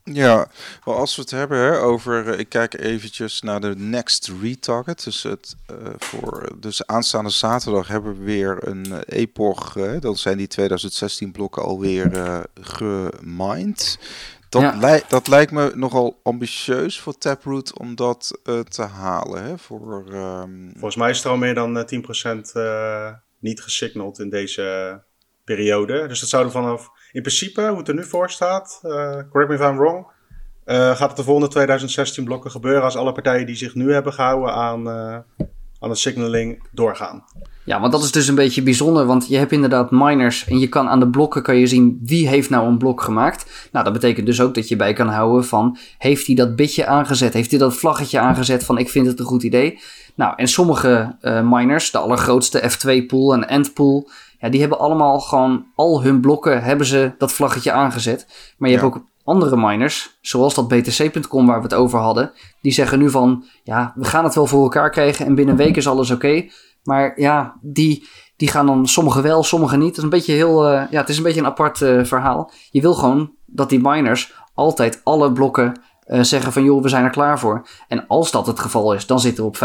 [0.04, 0.48] Ja,
[0.86, 5.04] wel als we het hebben hè, over, ik kijk eventjes naar de next retarget.
[5.04, 5.56] Dus, het,
[5.98, 9.74] voor, dus aanstaande zaterdag hebben we weer een epoch.
[10.00, 14.00] dan zijn die 2016 blokken alweer uh, gemined.
[14.52, 19.44] Dat, lijkt, dat lijkt me nogal ambitieus voor Taproot om dat uh, te halen.
[19.44, 20.72] Hè, voor, um...
[20.72, 25.00] Volgens mij is er al meer dan 10% uh, eh, niet gesignald in deze
[25.44, 26.08] periode.
[26.08, 28.92] Dus dat zouden vanaf, in principe, hoe het er nu voor staat, uh,
[29.30, 30.06] correct me if I'm wrong,
[30.66, 34.54] gaat het de volgende 2016 blokken gebeuren als alle partijen die zich nu hebben gehouden
[34.54, 34.88] aan,
[35.80, 37.24] aan het signaling doorgaan.
[37.64, 40.68] Ja, want dat is dus een beetje bijzonder, want je hebt inderdaad miners en je
[40.68, 43.70] kan aan de blokken kan je zien wie heeft nou een blok gemaakt.
[43.72, 46.86] Nou, dat betekent dus ook dat je bij kan houden van, heeft hij dat bitje
[46.86, 47.34] aangezet?
[47.34, 49.80] Heeft hij dat vlaggetje aangezet van ik vind het een goed idee?
[50.16, 54.10] Nou, en sommige miners, de allergrootste F2 pool en End pool,
[54.42, 58.54] ja, die hebben allemaal gewoon al hun blokken hebben ze dat vlaggetje aangezet.
[58.58, 62.32] Maar je hebt ook andere miners, zoals dat BTC.com waar we het over hadden,
[62.62, 65.66] die zeggen nu van, ja, we gaan het wel voor elkaar krijgen en binnen een
[65.66, 66.46] week is alles oké.
[66.84, 69.88] Maar ja, die, die gaan dan sommige wel, sommige niet.
[69.88, 72.52] Het is een beetje, heel, uh, ja, het is een beetje een apart uh, verhaal.
[72.70, 77.04] Je wil gewoon dat die miners altijd alle blokken uh, zeggen van joh, we zijn
[77.04, 77.68] er klaar voor.
[77.88, 79.58] En als dat het geval is, dan zitten we op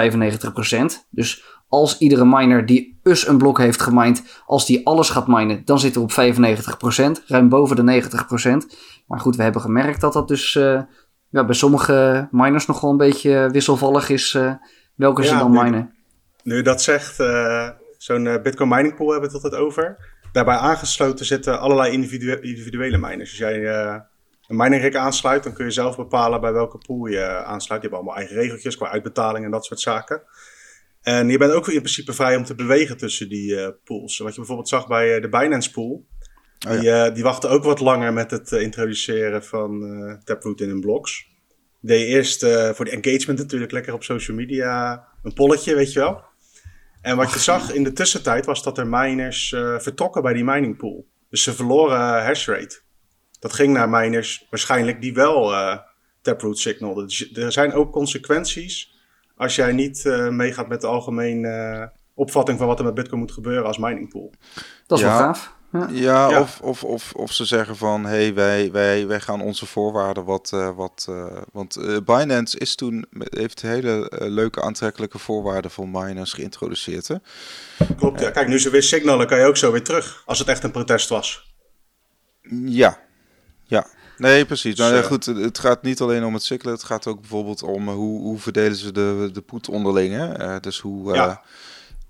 [1.02, 1.06] 95%.
[1.10, 5.62] Dus als iedere miner die us een blok heeft gemined, als die alles gaat minen,
[5.64, 8.76] dan zitten we op 95%, ruim boven de 90%.
[9.06, 10.52] Maar goed, we hebben gemerkt dat dat dus
[11.28, 14.38] ja, bij sommige miners nog wel een beetje wisselvallig is
[14.94, 15.94] welke ja, ze dan minen.
[16.42, 19.96] Nu dat zegt, uh, zo'n Bitcoin mining pool hebben we het altijd over.
[20.32, 23.30] Daarbij aangesloten zitten allerlei individuele miners.
[23.30, 23.66] Als jij
[24.46, 27.82] een mining rig aansluit, dan kun je zelf bepalen bij welke pool je aansluit.
[27.82, 30.22] Je hebt allemaal eigen regeltjes qua uitbetaling en dat soort zaken.
[31.06, 34.18] En je bent ook in principe vrij om te bewegen tussen die pools.
[34.18, 36.06] Wat je bijvoorbeeld zag bij de Binance pool.
[36.68, 37.04] Oh, ja.
[37.04, 39.80] die, die wachten ook wat langer met het introduceren van
[40.24, 41.26] Taproot in hun blogs.
[41.80, 42.40] Deed eerst
[42.74, 46.22] voor de engagement natuurlijk lekker op social media een polletje, weet je wel.
[47.00, 49.48] En wat je zag in de tussentijd was dat er miners
[49.78, 51.06] vertrokken bij die mining pool.
[51.30, 52.80] Dus ze verloren hash rate.
[53.40, 55.54] Dat ging naar miners waarschijnlijk die wel
[56.22, 57.06] Taproot signalden.
[57.06, 58.94] Dus er zijn ook consequenties
[59.36, 63.32] als jij niet uh, meegaat met de algemene opvatting van wat er met Bitcoin moet
[63.32, 64.32] gebeuren als mining pool.
[64.86, 65.54] Dat is wel gaaf.
[65.72, 69.40] Ja, ja, Of, of, of, of ze zeggen van hé, hey, wij, wij, wij gaan
[69.40, 70.50] onze voorwaarden wat.
[70.54, 76.32] Uh, wat uh, want uh, Binance is toen, heeft hele leuke aantrekkelijke voorwaarden voor miners
[76.32, 77.08] geïntroduceerd.
[77.08, 77.16] Hè?
[77.96, 78.30] Klopt, ja.
[78.30, 80.22] Kijk, nu ze weer signalen, kan je ook zo weer terug.
[80.26, 81.54] Als het echt een protest was.
[82.64, 82.98] Ja,
[83.62, 83.86] ja.
[84.16, 84.74] Nee, precies.
[84.74, 87.88] Dus, nou, goed, het gaat niet alleen om het signalen, het gaat ook bijvoorbeeld om
[87.88, 90.14] hoe, hoe verdelen ze de, de poet onderling.
[90.14, 90.60] Hè?
[90.60, 91.14] dus hoe.
[91.14, 91.42] Ja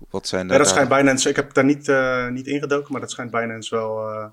[0.09, 3.11] wat zijn ja, dat schijnt Binance, ik heb daar niet, uh, niet ingedoken, maar dat
[3.11, 4.25] schijnt Binance wel uh,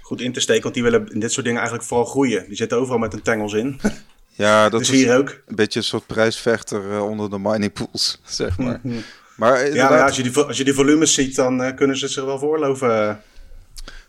[0.00, 0.62] goed in te steken.
[0.62, 2.44] Want die willen in dit soort dingen eigenlijk vooral groeien.
[2.46, 3.80] Die zitten overal met een tangles in.
[4.34, 5.28] Ja, dat dus is hier ook.
[5.28, 8.80] een beetje een soort prijsvechter uh, onder de mining pools, zeg maar.
[8.82, 8.96] Mhm.
[9.36, 12.24] maar ja, maar als, je die, als je die volumes ziet, dan kunnen ze zich
[12.24, 13.22] wel voorloven.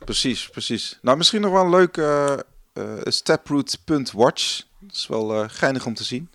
[0.06, 1.00] Precies, precies.
[1.02, 2.02] Nou, misschien nog wel een leuk
[3.04, 4.64] steproot.watch.
[4.80, 6.30] Dat is wel geinig om te zien.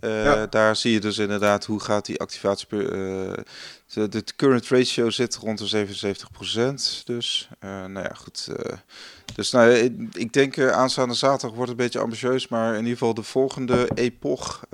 [0.00, 2.66] Uh, Daar zie je dus inderdaad hoe gaat die activatie.
[2.70, 2.80] Uh,
[3.92, 7.04] de, de, current ratio zit rond de 77%.
[7.04, 8.48] Dus, uh, nou ja, goed.
[9.34, 12.48] dus nou, ik, ik denk aanstaande zaterdag wordt het een beetje ambitieus.
[12.48, 14.64] Maar in ieder geval de volgende epoch,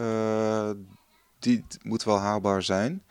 [1.39, 3.03] die moet wel haalbaar zijn.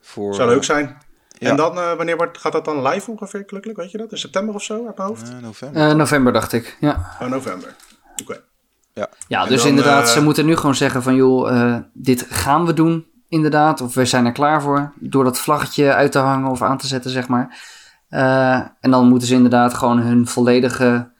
[0.00, 0.98] Voor, Zou leuk zijn.
[1.38, 1.50] Ja.
[1.50, 3.76] En dan, wanneer wordt, gaat dat dan live ongeveer, gelukkig?
[3.76, 4.12] Weet je dat?
[4.12, 5.32] In september of zo, uit mijn hoofd?
[5.40, 5.96] november.
[5.96, 7.16] november, dacht ik, ja.
[7.20, 7.74] Oh, november.
[8.22, 8.40] Oké.
[8.96, 12.66] Ja, ja dus inderdaad, ze eh, moeten nu gewoon zeggen van joh, uh, dit gaan
[12.66, 13.80] we doen inderdaad.
[13.80, 14.92] Of we zijn er klaar voor.
[15.00, 17.60] Door dat vlaggetje uit te hangen of aan te zetten, zeg maar.
[18.10, 21.14] Uh, en dan moeten ze inderdaad gewoon hun volledige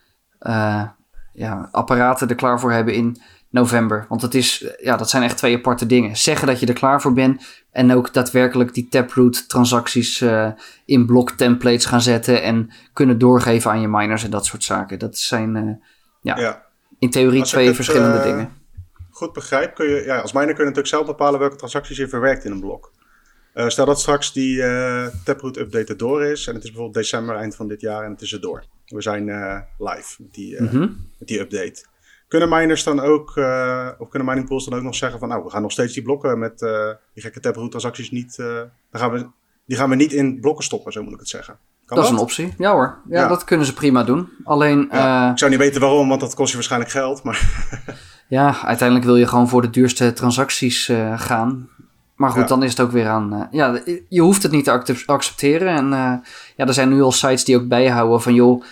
[1.33, 3.21] ja, apparaten er klaar voor hebben in
[3.57, 4.05] november.
[4.09, 6.17] Want het is, ja, dat zijn echt twee aparte dingen.
[6.17, 10.23] Zeggen dat je er klaar voor bent en ook daadwerkelijk die Taproot transacties
[10.85, 14.99] in blok templates gaan zetten en kunnen doorgeven aan je miners en dat soort zaken.
[14.99, 15.81] Dat zijn
[16.21, 16.65] ja, ja
[16.99, 18.51] in theorie twee verschillende uh, dingen.
[19.09, 22.07] Goed begrijp, kun je, ja, als miner kun je natuurlijk zelf bepalen welke transacties je
[22.07, 22.91] verwerkt in een blok.
[23.67, 24.57] Stel dat straks die
[25.23, 28.21] Taproot update erdoor is en het is bijvoorbeeld december, eind van dit jaar en het
[28.21, 28.63] is erdoor.
[28.85, 29.25] We zijn
[29.77, 31.09] live met die, mm -hmm.
[31.17, 31.85] met die update.
[32.27, 33.27] Kunnen miners dan ook,
[33.97, 36.03] of kunnen mining pools dan ook nog zeggen van nou, we gaan nog steeds die
[36.03, 36.59] blokken met
[37.13, 39.27] die gekke Taproot transacties niet, dan gaan we,
[39.65, 41.59] die gaan we niet in blokken stoppen, zo moet ik het zeggen
[41.95, 42.53] dat, is een optie.
[42.57, 42.97] Ja hoor.
[43.09, 44.29] Ja, dat kunnen ze prima doen.
[44.43, 44.89] Alleen.
[44.93, 47.23] Uh, ik zou niet weten waarom, want dat kost je waarschijnlijk geld.
[47.23, 47.41] Maar
[48.27, 51.69] ja, uiteindelijk wil je gewoon voor de duurste transacties uh, gaan.
[52.15, 53.47] maar goed, dan is het ook weer aan.
[53.51, 55.67] ja, je hoeft het niet te accepteren.
[55.67, 55.89] En
[56.55, 58.63] ja, er zijn nu al sites die ook bijhouden van joh.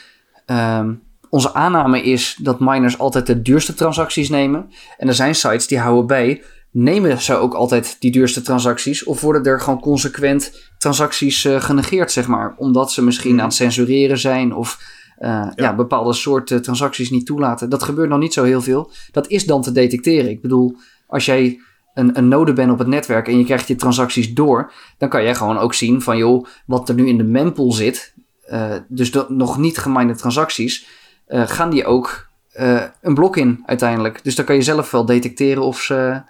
[0.45, 0.93] Ehm,
[1.36, 4.69] onze aanname is dat miners altijd de duurste transacties nemen.
[4.97, 6.43] En er zijn sites die houden bij.
[6.71, 9.03] Nemen ze ook altijd die duurste transacties?
[9.03, 12.55] Of worden er gewoon consequent transacties genegeerd, zeg maar?
[12.57, 13.39] Omdat ze misschien mhm.
[13.39, 14.79] aan het censureren zijn of
[15.19, 15.51] ja.
[15.55, 15.75] ja.
[15.75, 17.69] bepaalde soorten transacties niet toelaten.
[17.69, 18.91] Dat gebeurt nog niet zo heel veel.
[19.11, 20.29] Dat is dan te detecteren.
[20.29, 20.75] Ik bedoel,
[21.07, 21.59] als jij
[21.93, 25.23] een, een node bent op het netwerk en je krijgt je transacties door, dan kan
[25.23, 28.13] jij gewoon ook zien van joh, wat er nu in de mempool zit,
[28.51, 32.28] uh, dus de, nog niet geminde transacties, uh, gaan die ook
[32.59, 34.23] uh, een blok in uiteindelijk.
[34.23, 36.21] Dus dan kan je zelf wel detecteren of ze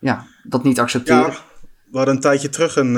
[0.00, 1.30] ja, dat niet accepteren.
[1.30, 1.38] Ja,
[1.90, 2.94] we hadden een tijdje terug een,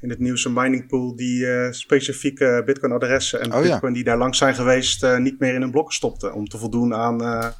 [0.00, 4.18] in het nieuws een mining pool die specifieke bitcoin adressen en oh, bitcoin die daar
[4.18, 7.54] langs zijn geweest niet meer in een blok stopte om te voldoen aan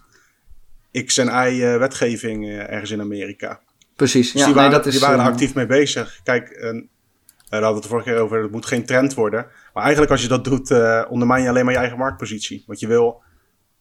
[1.04, 3.60] X en Y uh, wetgeving uh, ergens in Amerika.
[3.96, 6.20] Precies, dus ja, die, waren, dat is, die waren er actief mee bezig.
[6.22, 6.82] Kijk, uh,
[7.48, 9.46] daar hadden we het de vorige keer over, het moet geen trend worden.
[9.72, 10.70] Maar eigenlijk als je dat doet,
[11.08, 12.64] ondermijn je alleen maar je eigen marktpositie.
[12.66, 13.22] Want je wil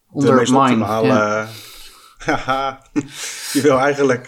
[0.10, 1.08] de meest optimale...
[1.08, 1.48] Ja.
[3.54, 4.28] je wil eigenlijk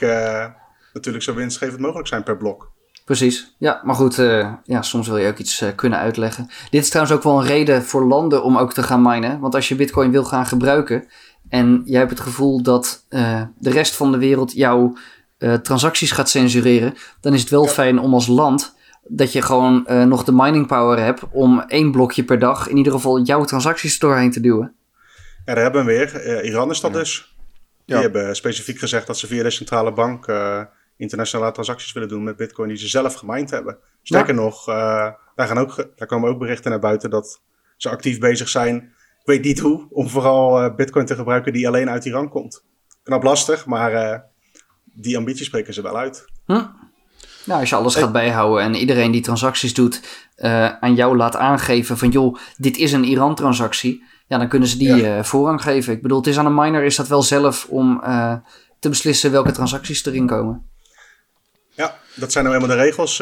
[0.94, 2.72] natuurlijk zo winstgevend mogelijk zijn per blok.
[3.06, 4.16] Precies, ja, maar goed,
[4.64, 6.50] ja, soms wil je ook iets kunnen uitleggen.
[6.70, 9.40] Dit is trouwens ook wel een reden voor landen om ook te gaan minen.
[9.40, 11.08] Want als je Bitcoin wil gaan gebruiken,
[11.50, 14.98] en jij hebt het gevoel dat uh, de rest van de wereld jouw
[15.62, 18.77] transacties gaat censureren, dan is het wel fijn om als land
[19.10, 22.78] dat je gewoon uh, nog de mining power hebt om één blokje per dag in
[22.78, 24.76] ieder geval jouw transacties doorheen te duwen.
[25.46, 26.44] Ja, daar hebben we weer.
[26.44, 27.36] Iran is dat dus.
[27.86, 30.32] Die hebben specifiek gezegd dat ze via de centrale bank
[30.98, 33.78] internationale transacties willen doen met bitcoin die ze zelf gemined hebben.
[34.04, 37.42] Sterker nog, daar, gaan ook, daar komen ook berichten naar buiten dat
[37.78, 38.94] ze actief bezig zijn
[39.28, 42.64] weet niet hoe, om vooral uh, Bitcoin te gebruiken die alleen uit Iran komt.
[43.04, 44.20] Knap lastig, maar uh,
[44.84, 46.26] die ambities spreken ze wel uit.
[46.46, 46.66] Hm?
[47.48, 50.02] Nou, als je alles gaat bijhouden en iedereen die transacties doet
[50.38, 54.78] uh, aan jou laat aangeven van joh, dit is een Iran-transactie, ja, dan kunnen ze
[54.78, 55.24] die ja.
[55.24, 55.94] voorrang geven.
[55.94, 58.02] Ik bedoel, het is aan een miner is dat wel zelf om
[58.80, 60.70] te beslissen welke transacties erin komen.
[61.70, 63.18] Ja, dat zijn nou helemaal de regels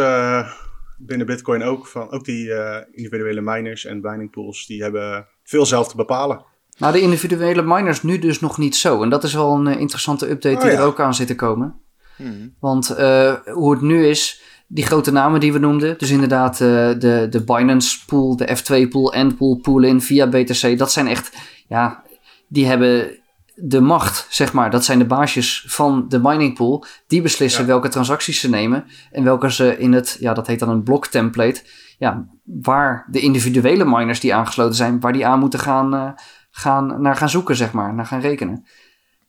[0.98, 1.88] binnen Bitcoin ook.
[1.88, 2.52] Van, ook die
[2.92, 6.46] individuele miners en mining pools, die hebben veel zelf te bepalen.
[6.78, 9.04] Nou, de individuele miners nu dus nog niet zo.
[9.04, 11.36] En dat is wel een eh, interessante update die oh, er ook aan zit te
[11.36, 11.80] komen.
[12.16, 12.55] Hmm.
[12.59, 16.68] Want uh, hoe het nu is, die grote namen die we noemden, dus inderdaad uh,
[16.99, 21.38] de, de Binance pool, de F2 pool, Endpool, pool-in via BTC, dat zijn echt,
[21.68, 22.03] ja,
[22.47, 23.20] die hebben
[23.55, 24.72] de macht, zeg maar.
[24.72, 26.86] Dat zijn de baasjes van de mining pool.
[27.07, 30.70] Die beslissen welke transacties ze nemen en welke ze in het, ja, dat heet dan
[30.70, 31.63] een blok template
[31.97, 36.09] ja, waar de individuele miners die aangesloten zijn, waar die aan moeten gaan, uh,
[36.51, 38.66] gaan, naar gaan zoeken, zeg maar, naar gaan rekenen.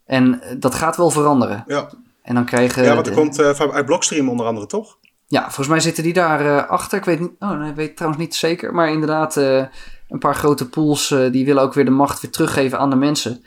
[0.05, 1.65] En eh, dat gaat wel veranderen.
[1.67, 1.91] Ja.
[2.27, 2.85] En dan krijgen.
[2.85, 4.99] Ja, want er komt uh, uit Blockstream onder andere, toch?
[5.27, 6.99] Ja, volgens mij zitten die daar achter.
[6.99, 8.75] Ik weet, niet, oh, nee, ik weet trouwens niet zeker.
[8.75, 12.91] Maar inderdaad, een paar grote pools die willen ook weer de macht weer teruggeven aan
[12.91, 13.45] de mensen.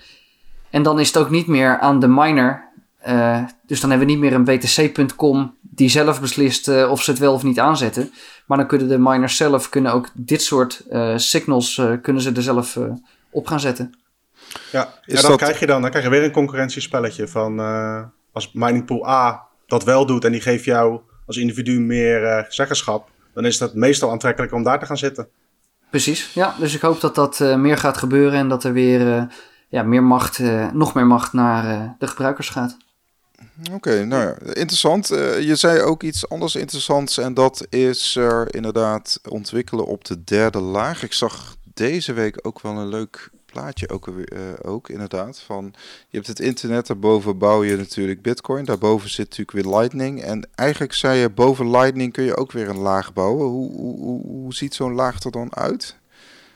[0.70, 2.70] En dan is het ook niet meer aan de miner.
[3.68, 7.34] dus dan hebben we niet meer een btc.com die zelf beslist of ze het wel
[7.34, 8.12] of niet aanzetten.
[8.50, 12.32] Maar dan kunnen de miners zelf kunnen ook dit soort uh, signals uh, kunnen ze
[12.32, 12.84] er zelf uh,
[13.30, 13.94] op gaan zetten.
[14.72, 17.60] Ja, ja dan, krijg je dan, dan krijg je weer een concurrentiespelletje van
[18.32, 23.10] als mining pool A dat wel doet en die geeft jou als individu meer zeggenschap,
[23.34, 25.28] dan is het meestal aantrekkelijk om daar te gaan zitten.
[25.90, 26.56] Precies, ja.
[26.60, 29.28] Dus ik hoop dat dat meer gaat gebeuren en dat er weer
[29.68, 30.40] ja, meer macht,
[30.74, 32.78] nog meer macht naar de gebruikers gaat.
[33.72, 35.12] Oké, nou ja, interessant.
[35.12, 40.24] Uh, je zei ook iets anders interessants en dat is er inderdaad ontwikkelen op de
[40.24, 41.04] derde laag.
[41.04, 45.40] Ik zag deze week ook wel een leuk plaatje ook, uh, ook inderdaad.
[45.46, 45.74] Van,
[46.10, 48.66] je hebt het internet, daarboven bouw je natuurlijk bitcoin.
[48.66, 50.22] Daarboven zit natuurlijk weer lightning.
[50.22, 53.48] En eigenlijk zei je, boven lightning kun je ook weer een laag bouwen.
[53.48, 55.98] Hoe, hoe, hoe ziet zo'n laag er dan uit?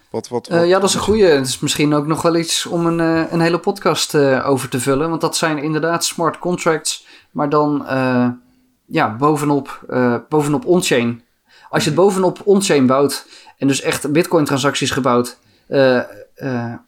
[0.09, 1.25] Wat, wat, uh, ja, dat is een goede.
[1.25, 4.79] Het is misschien ook nog wel iets om een, uh, een hele podcast over te
[4.79, 5.09] vullen.
[5.09, 7.85] Want dat zijn inderdaad smart contracts, maar dan
[8.85, 9.85] ja, bovenop,
[10.29, 11.21] bovenop on-chain.
[11.69, 13.25] Als je het bovenop on-chain bouwt
[13.57, 15.37] en dus echt Bitcoin-transacties gebouwd,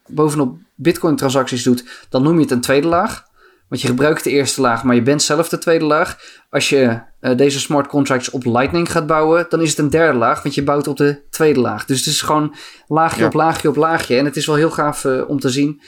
[0.06, 3.24] bovenop Bitcoin-transacties doet, dan noem je het een tweede laag.
[3.68, 6.18] Want je gebruikt de eerste laag, maar je bent zelf de tweede laag.
[6.50, 10.18] Als je uh, deze smart contracts op Lightning gaat bouwen, dan is het een derde
[10.18, 11.84] laag, want je bouwt op de tweede laag.
[11.84, 12.54] Dus het is gewoon
[12.86, 14.16] laagje op laagje op laagje.
[14.16, 15.80] En het is wel heel gaaf uh, om te zien.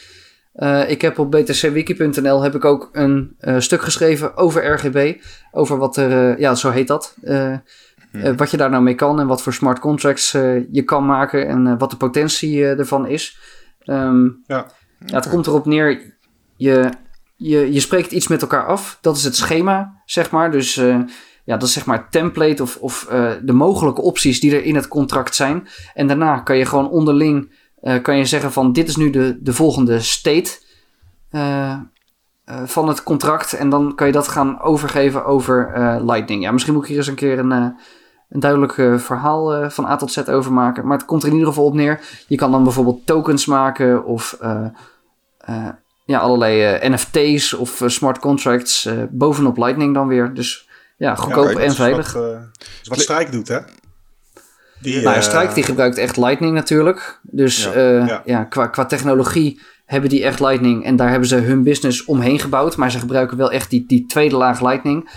[0.54, 5.20] Uh, ik heb op btcwiki.nl heb ik ook een stuk geschreven over RGB.
[5.50, 7.16] Over wat er, ja, zo heet dat.
[8.12, 8.36] Hmm.
[8.36, 10.32] wat je daar nou mee kan en wat voor smart contracts
[10.72, 13.38] je kan maken en wat de potentie ervan is.
[13.88, 14.66] Um, ja.
[15.06, 15.14] ja.
[15.14, 16.14] Het komt erop neer,
[16.56, 16.90] je
[17.36, 18.98] je, je spreekt iets met elkaar af.
[19.00, 20.50] Dat is het schema, zeg maar.
[20.50, 20.74] Dus
[21.44, 23.06] ja, dat is zeg maar het template of, of
[23.42, 25.68] de mogelijke opties die er in het contract zijn.
[25.94, 27.52] En daarna kan je gewoon onderling
[28.02, 30.58] kan je zeggen van dit is nu de, de volgende state
[32.44, 33.52] van het contract.
[33.52, 35.72] En dan kan je dat gaan overgeven over
[36.04, 36.42] Lightning.
[36.42, 37.78] Ja, misschien moet ik hier eens een keer een
[38.28, 40.86] een duidelijk uh, verhaal uh, van A tot Z over maken.
[40.86, 42.00] Maar het komt er in ieder geval op neer.
[42.26, 45.68] Je kan dan bijvoorbeeld tokens maken of uh,
[46.04, 50.34] ja, allerlei NFT's of smart contracts bovenop Lightning dan weer.
[50.34, 52.12] Dus ja, goedkoop en veilig.
[52.12, 52.48] Wat,
[52.82, 53.58] wat Strike doet, hè?
[54.80, 57.20] Die, nou, Strike die gebruikt echt Lightning natuurlijk.
[57.22, 58.44] Dus ja, ja.
[58.44, 60.84] qua, qua technologie hebben die echt Lightning.
[60.84, 62.76] En daar hebben ze hun business omheen gebouwd.
[62.76, 65.10] Maar ze gebruiken wel echt die, die tweede laag Lightning.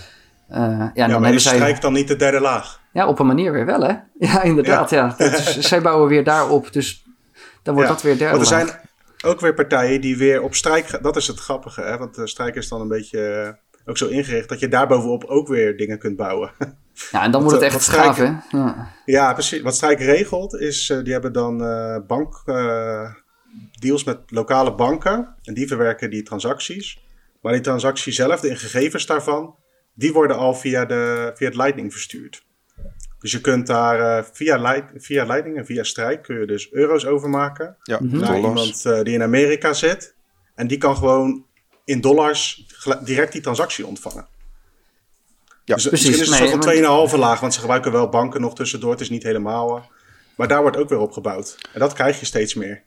[0.51, 1.79] Ja, ja, dan maar hebben zij...
[1.79, 2.79] dan niet de derde laag?
[2.93, 3.93] Ja, op een manier weer wel, hè?
[4.27, 4.89] Ja, inderdaad.
[4.89, 5.15] Ja.
[5.59, 7.05] zij bouwen weer daarop, dus
[7.63, 8.37] dan wordt dat weer derde.
[8.37, 8.79] Want er zijn
[9.25, 10.99] ook weer partijen die weer op strijk...
[11.01, 11.97] Dat is het grappige, hè?
[11.97, 14.49] Want de strijk is dan een beetje eh, ook zo ingericht...
[14.49, 16.51] dat je daarbovenop ook weer dingen kunt bouwen.
[17.11, 18.33] Ja, en dan wordt het echt gaaf, hè?
[18.49, 18.87] Ja.
[19.05, 19.33] ja.
[19.33, 19.61] precies.
[19.61, 20.89] Wat Strijk regelt is...
[20.89, 22.43] Uh, die hebben dan uh, bank...
[23.79, 25.35] deals met lokale banken.
[25.43, 27.03] En die verwerken die transacties.
[27.41, 29.55] Maar die transactie zelf, de gegevens daarvan...
[29.93, 32.43] die worden al via, de, via het Lightning verstuurd.
[33.19, 36.71] Dus je kunt daar uh, via, leid, via leiding en via strijk kun je dus
[36.71, 37.75] euro's overmaken.
[37.83, 40.15] Ja, mm naar iemand uh, die in Amerika zit.
[40.55, 41.45] En die kan gewoon
[41.85, 42.65] in dollars
[43.03, 44.27] direct die transactie ontvangen.
[45.65, 46.07] Ja, dus precies.
[46.07, 48.55] Misschien is het nee, een soort van 2,5 laag, want ze gebruiken wel banken nog
[48.55, 48.91] tussendoor.
[48.91, 49.77] Het is niet helemaal.
[49.77, 49.83] Uh,
[50.35, 51.57] maar daar wordt ook weer op gebouwd.
[51.73, 52.83] En dat krijg je steeds meer.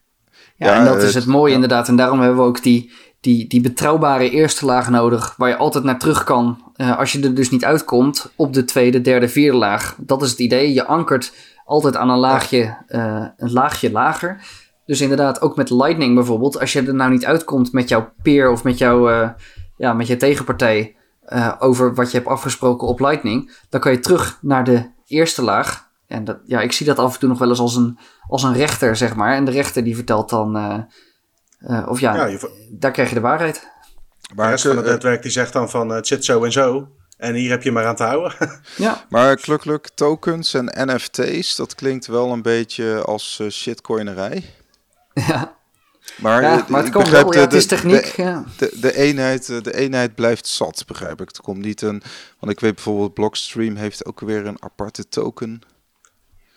[0.56, 1.88] Ja, ja en dat is het mooie inderdaad.
[1.88, 5.84] En daarom hebben we ook die, die, die betrouwbare eerste laag nodig, waar je altijd
[5.84, 9.56] naar terug kan uh, als je er dus niet uitkomt op de tweede, derde, vierde
[9.56, 9.96] laag.
[10.00, 10.72] Dat is het idee.
[10.72, 11.32] Je ankert
[11.64, 14.46] altijd aan een laagje, uh, een laagje lager.
[14.86, 18.50] Dus inderdaad, ook met Lightning bijvoorbeeld, als je er nou niet uitkomt met jouw peer
[18.50, 19.28] of met, jouw, uh,
[19.76, 20.96] ja, met je tegenpartij
[21.58, 25.88] over wat je hebt afgesproken op Lightning, dan kan je terug naar de eerste laag.
[26.06, 27.98] En dat, ja, ik zie dat af en toe nog wel eens als een,
[28.28, 29.34] als een rechter, zeg maar.
[29.34, 30.86] En de rechter die vertelt dan
[31.88, 32.68] of ja, ja je...
[32.78, 33.72] daar krijg je de waarheid.
[34.34, 36.88] Maar de rest van het netwerk die zegt dan van het zit zo en zo.
[37.16, 38.34] En hier heb je maar aan te houden.
[38.76, 39.04] ja.
[39.08, 44.44] Maar klukkelijk tokens en NFT's, dat klinkt wel een beetje als uh, shitcoinerij.
[45.14, 45.56] Ja.
[46.16, 48.16] Maar, ja, maar het komt wel, de, ja, het is techniek.
[48.16, 48.44] De, ja.
[48.56, 51.28] de, de, eenheid, de eenheid blijft zat, begrijp ik.
[51.28, 52.02] Het komt niet een...
[52.38, 55.62] Want ik weet bijvoorbeeld Blockstream heeft ook weer een aparte token.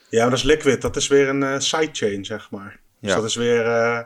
[0.09, 0.81] Ja, maar dat is Liquid.
[0.81, 2.79] Dat is weer een uh, sidechain, zeg maar.
[3.01, 3.15] Dus ja.
[3.15, 3.65] dat is weer...
[3.65, 3.99] Uh,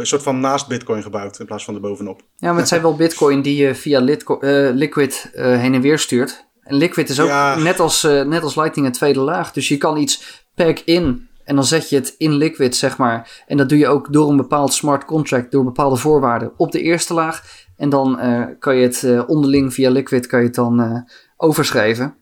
[0.00, 2.22] een soort van naast Bitcoin gebouwd in plaats van erbovenop.
[2.36, 5.80] Ja, maar het zijn wel Bitcoin die je via Litco uh, Liquid uh, heen en
[5.80, 6.46] weer stuurt.
[6.62, 9.52] En Liquid is ook net, als, uh, net als Lightning een tweede laag.
[9.52, 13.44] Dus je kan iets pack in en dan zet je het in Liquid, zeg maar.
[13.46, 16.82] En dat doe je ook door een bepaald smart contract, door bepaalde voorwaarden op de
[16.82, 17.66] eerste laag.
[17.76, 18.18] En dan
[18.58, 22.17] kan je het onderling via Liquid kan je het dan overschrijven.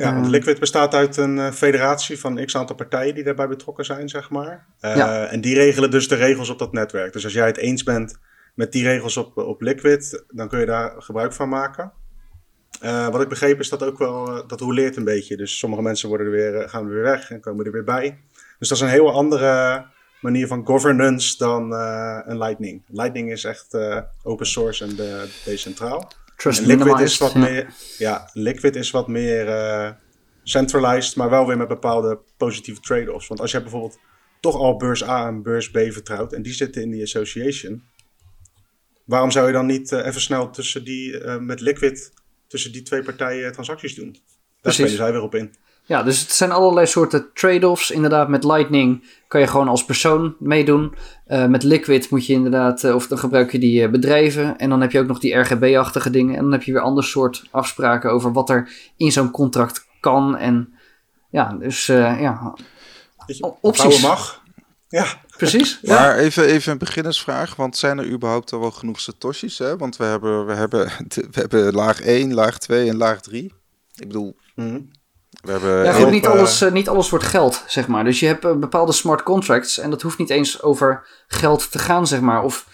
[0.00, 0.34] Ja, want ehm.
[0.34, 4.30] Liquid bestaat uit een uh, federatie van x aantal partijen die daarbij betrokken zijn, zeg
[4.30, 4.66] maar.
[4.80, 7.12] Uh, En die regelen dus de regels op dat netwerk.
[7.12, 8.18] Dus als jij het eens bent
[8.54, 11.92] met die regels op, op Liquid, dan kun je daar gebruik van maken.
[12.84, 15.36] Uh, wat ik begreep is dat ook wel, dat roleert een beetje.
[15.36, 18.18] Dus sommige mensen worden er weer, gaan er weer weg en komen er weer bij.
[18.58, 19.84] Dus dat is een heel andere
[20.20, 21.72] manier van governance dan
[22.26, 22.82] een Lightning.
[22.86, 23.76] Lightning is echt
[24.22, 24.96] open source en
[25.44, 26.12] decentraal.
[26.40, 27.66] Trust Liquid is wat meer,
[27.98, 29.90] ja, Liquid is wat meer uh,
[30.42, 33.28] centralized, maar wel weer met bepaalde positieve trade-offs.
[33.28, 33.98] Want als je bijvoorbeeld
[34.40, 37.82] toch al beurs A en beurs B vertrouwt en die zitten in die association,
[39.04, 42.12] waarom zou je dan niet uh, even snel tussen die, uh, met Liquid,
[42.46, 44.16] tussen die twee partijen transacties doen?
[44.60, 45.54] Daar spelen zij weer op in.
[45.90, 47.90] Ja, dus het zijn allerlei soorten trade-offs.
[47.90, 50.94] Inderdaad, met Lightning kan je gewoon als persoon meedoen.
[51.28, 54.58] Uh, met Liquid moet je inderdaad, uh, of dan gebruik je die uh, bedrijven.
[54.58, 56.36] En dan heb je ook nog die RGB-achtige dingen.
[56.36, 60.36] En dan heb je weer ander soort afspraken over wat er in zo'n contract kan.
[60.36, 60.74] En
[61.30, 62.54] ja, dus ja.
[63.60, 64.02] Opties.
[64.02, 64.42] mag.
[64.88, 65.06] Ja.
[65.36, 65.80] Precies.
[65.82, 69.58] Maar even, even een beginnersvraag, want zijn er überhaupt al wel genoeg satoshis?
[69.58, 69.76] Hè?
[69.76, 70.90] Want we hebben, we, hebben,
[71.32, 73.52] we hebben laag 1, laag 2 en laag 3.
[73.94, 74.98] Ik bedoel, mm
[75.30, 78.04] we hebben ja, goed, niet, alles, uh, niet alles wordt geld, zeg maar.
[78.04, 81.78] Dus je hebt uh, bepaalde smart contracts en dat hoeft niet eens over geld te
[81.78, 82.42] gaan, zeg maar.
[82.42, 82.68] Of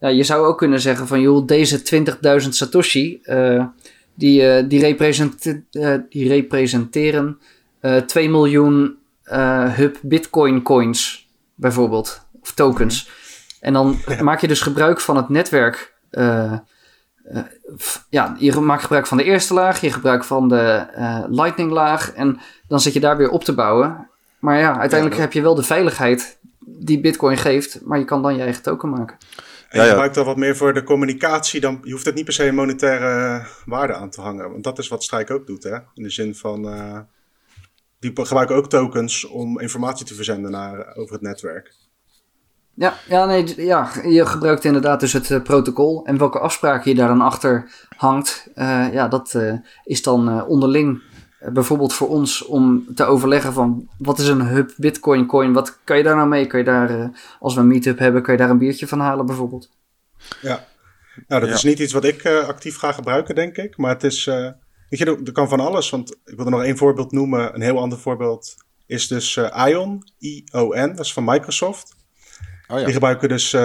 [0.00, 2.04] ja, je zou ook kunnen zeggen van, joh, deze
[2.42, 3.64] 20.000 Satoshi, uh,
[4.14, 5.42] die, die, represent,
[6.08, 7.38] die representeren
[8.06, 8.98] 2 miljoen
[9.76, 13.04] hub bitcoin coins, bijvoorbeeld, of tokens.
[13.04, 13.14] Mhm.
[13.60, 15.94] En dan maak je dus gebruik van het netwerk
[17.32, 17.42] uh,
[18.08, 22.12] ja, je maakt gebruik van de eerste laag, je gebruik van de uh, lightning laag
[22.12, 24.08] en dan zit je daar weer op te bouwen.
[24.38, 28.36] Maar ja, uiteindelijk heb je wel de veiligheid die Bitcoin geeft, maar je kan dan
[28.36, 29.16] je eigen token maken.
[29.68, 31.60] En je gebruikt dat wat meer voor de communicatie.
[31.60, 34.50] Dan, je hoeft het niet per se een monetaire waarde aan te hangen.
[34.50, 35.62] Want dat is wat Strijk ook doet.
[35.62, 35.74] Hè?
[35.94, 36.98] In de zin van, uh,
[37.98, 41.74] die gebruiken ook tokens om informatie te verzenden naar, over het netwerk.
[42.80, 46.04] Ja, ja, nee, ja, je gebruikt inderdaad dus het uh, protocol.
[46.04, 49.52] En welke afspraken je daar dan achter hangt, uh, ja, dat uh,
[49.84, 51.02] is dan onderling.
[51.52, 55.96] bijvoorbeeld voor ons om te overleggen van wat is een hub bitcoin coin, wat kan
[55.96, 56.46] je daar nou mee?
[56.46, 57.10] Kan je daar,
[57.40, 59.70] als we een meetup hebben, kan je daar een biertje van halen bijvoorbeeld?
[60.40, 60.66] Ja,
[61.26, 61.56] nou dat ja.
[61.56, 65.20] is niet iets wat ik actief ga gebruiken denk ik, maar het is, weet je,
[65.24, 65.90] er kan van alles.
[65.90, 68.54] Want ik wil er nog één voorbeeld noemen, een heel ander voorbeeld
[68.86, 71.98] is dus ION, I-O-N, dat is van Microsoft.
[72.70, 72.84] Oh, ja.
[72.84, 73.60] Die gebruiken dus uh,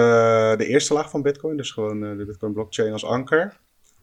[0.56, 3.56] de eerste laag van Bitcoin, dus gewoon uh, de Bitcoin blockchain als anker.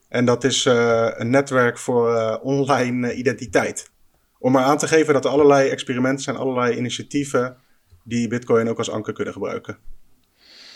[0.10, 3.92] En dat is uh, een netwerk voor online identiteit.
[4.40, 7.58] Om maar aan te geven dat er allerlei experimenten zijn, allerlei initiatieven
[8.04, 9.78] die Bitcoin ook als anker kunnen gebruiken.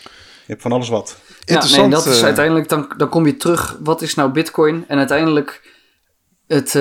[0.02, 1.18] Je hebt van alles wat.
[1.44, 4.84] Ja, nee, dat is uiteindelijk, dan, dan kom je terug, wat is nou Bitcoin?
[4.88, 5.74] En uiteindelijk,
[6.46, 6.72] het,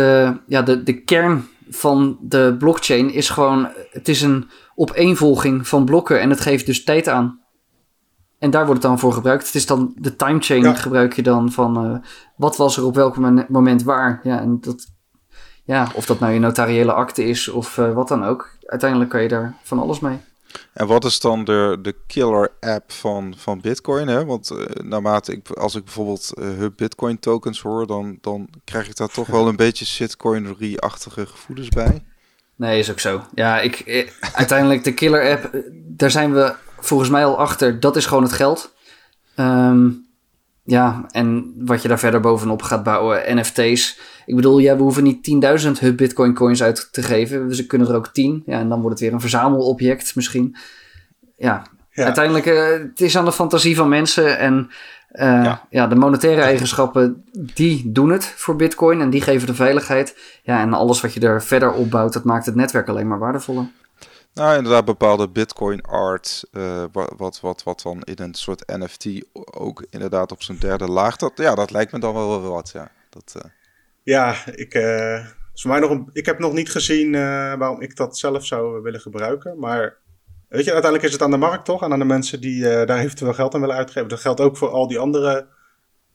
[0.48, 6.20] ja, de, de kern van de blockchain is gewoon, het is een opeenvolging van blokken
[6.20, 7.40] en het geeft dus tijd aan.
[8.40, 9.46] En daar wordt het dan voor gebruikt.
[9.46, 10.74] Het is dan de timechain ja.
[10.74, 11.98] gebruik je dan van uh,
[12.36, 14.20] wat was er op welk moment waar.
[14.24, 14.88] Ja, en dat,
[15.64, 18.58] ja, of dat nou je notariële akte is of uh, wat dan ook.
[18.66, 20.18] Uiteindelijk kan je daar van alles mee.
[20.74, 24.08] En wat is dan de, de killer app van, van Bitcoin?
[24.08, 24.26] Hè?
[24.26, 28.96] Want uh, naarmate ik, als ik bijvoorbeeld Hub Bitcoin tokens hoor, dan, dan krijg ik
[28.96, 32.04] daar toch wel een beetje shitcoinery-achtige gevoelens bij.
[32.56, 33.24] Nee, is ook zo.
[33.36, 37.80] Ja, ik, ik uiteindelijk de killer app, daar zijn we volgens mij al achter.
[37.80, 38.74] Dat is gewoon het geld.
[39.36, 40.07] Um,
[40.68, 44.00] ja, en wat je daar verder bovenop gaat bouwen, NFT's.
[44.26, 47.56] Ik bedoel, ja, we hoeven niet 10.000 hub bitcoin coins uit te geven.
[47.56, 48.44] Ze kunnen er ook 10.
[48.46, 50.56] Ja, en dan wordt het weer een verzamelobject misschien.
[51.38, 52.04] Ja, ja.
[52.04, 54.38] uiteindelijk, uh, het is aan de fantasie van mensen.
[54.38, 54.70] En
[55.12, 55.68] uh, ja.
[55.70, 55.88] ja.
[55.88, 60.18] de monetaire eigenschappen, die doen het voor Bitcoin en die geven de veiligheid.
[60.44, 63.66] Ja, en alles wat je er verder opbouwt, dat maakt het netwerk alleen maar waardevoller.
[64.38, 66.84] Nou, inderdaad, bepaalde Bitcoin art, uh,
[67.18, 69.06] wat, wat, wat dan in een soort NFT
[69.52, 71.16] ook inderdaad op zijn derde laag.
[71.16, 72.92] Dat, ja, dat lijkt me dan wel wat, ja.
[73.10, 73.52] Dat, uh...
[74.04, 77.12] Ja, ik, uh, voor mij nog ik heb nog niet gezien
[77.58, 79.60] waarom ik dat zelf zou willen gebruiken.
[79.60, 79.98] Maar
[80.48, 81.84] Weet je, uiteindelijk is het aan de markt toch?
[81.84, 84.10] En aan de mensen die daar eventueel geld aan willen uitgeven.
[84.10, 85.48] Dat geldt ook voor al die andere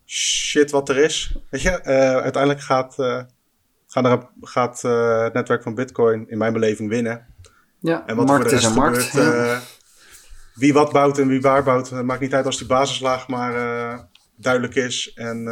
[0.06, 1.36] shit wat er is.
[1.50, 1.82] Weet je,
[2.22, 2.94] uiteindelijk gaat,
[3.86, 7.31] gaat, er, gaat het netwerk van Bitcoin in mijn beleving winnen.
[7.82, 9.02] Ja, en wat markt voor de rest is een markt.
[9.02, 9.62] Gebeurt,
[10.54, 13.52] wie wat bouwt en wie waar bouwt, het maakt niet uit als die basislaag maar
[14.36, 15.12] duidelijk is.
[15.14, 15.44] En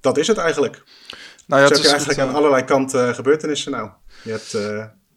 [0.00, 0.82] dat is het eigenlijk.
[1.46, 3.90] Nou ja, dus heb je eigenlijk aan allerlei kanten gebeurtenissen nou.
[4.22, 4.54] Je hebt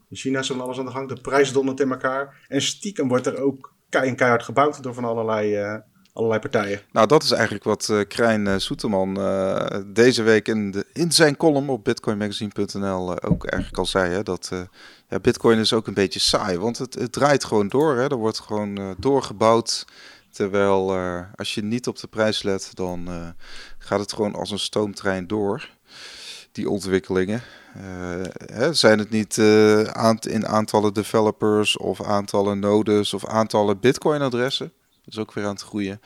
[0.10, 1.08] in China is van alles aan de gang.
[1.08, 2.46] De prijs dondert in elkaar.
[2.48, 5.76] En stiekem wordt er ook kei keihard gebouwd door van allerlei, uh,
[6.14, 6.82] allerlei partijen.
[6.92, 9.14] Nou, dat is eigenlijk wat uh, Krijn uh, Soeterman
[9.94, 14.12] deze week in, de, in zijn column op bitcoinmagazine.nl ook eigenlijk al zei.
[14.12, 14.52] Hè, dat
[15.10, 17.96] ja, bitcoin is ook een beetje saai, want het, het draait gewoon door.
[17.96, 18.10] Hè.
[18.10, 19.86] Er wordt gewoon doorgebouwd.
[20.32, 20.98] Terwijl
[21.36, 23.10] als je niet op de prijs let, dan
[23.78, 25.70] gaat het gewoon als een stoomtrein door.
[26.52, 27.44] Die ontwikkelingen.
[27.78, 28.22] Uh,
[28.54, 34.72] hè, zijn het niet uh, aant in aantallen developers of aantallen nodes of aantallen Bitcoin-adressen?
[35.04, 36.02] Dat is ook weer aan het groeien.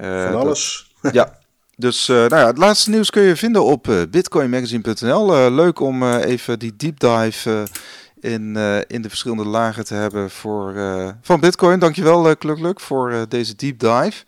[0.00, 0.92] Uh, Van alles.
[1.02, 1.38] Dat, ja,
[1.76, 5.50] dus nou ja, het laatste nieuws kun je vinden op bitcoinmagazine.nl.
[5.50, 7.66] leuk om even die deep dive
[8.24, 8.56] in,
[8.86, 10.74] in de verschillende lagen te hebben voor,
[11.22, 11.78] van Bitcoin.
[11.78, 14.24] Dankjewel, uh, Klukluk, voor deze deep dive.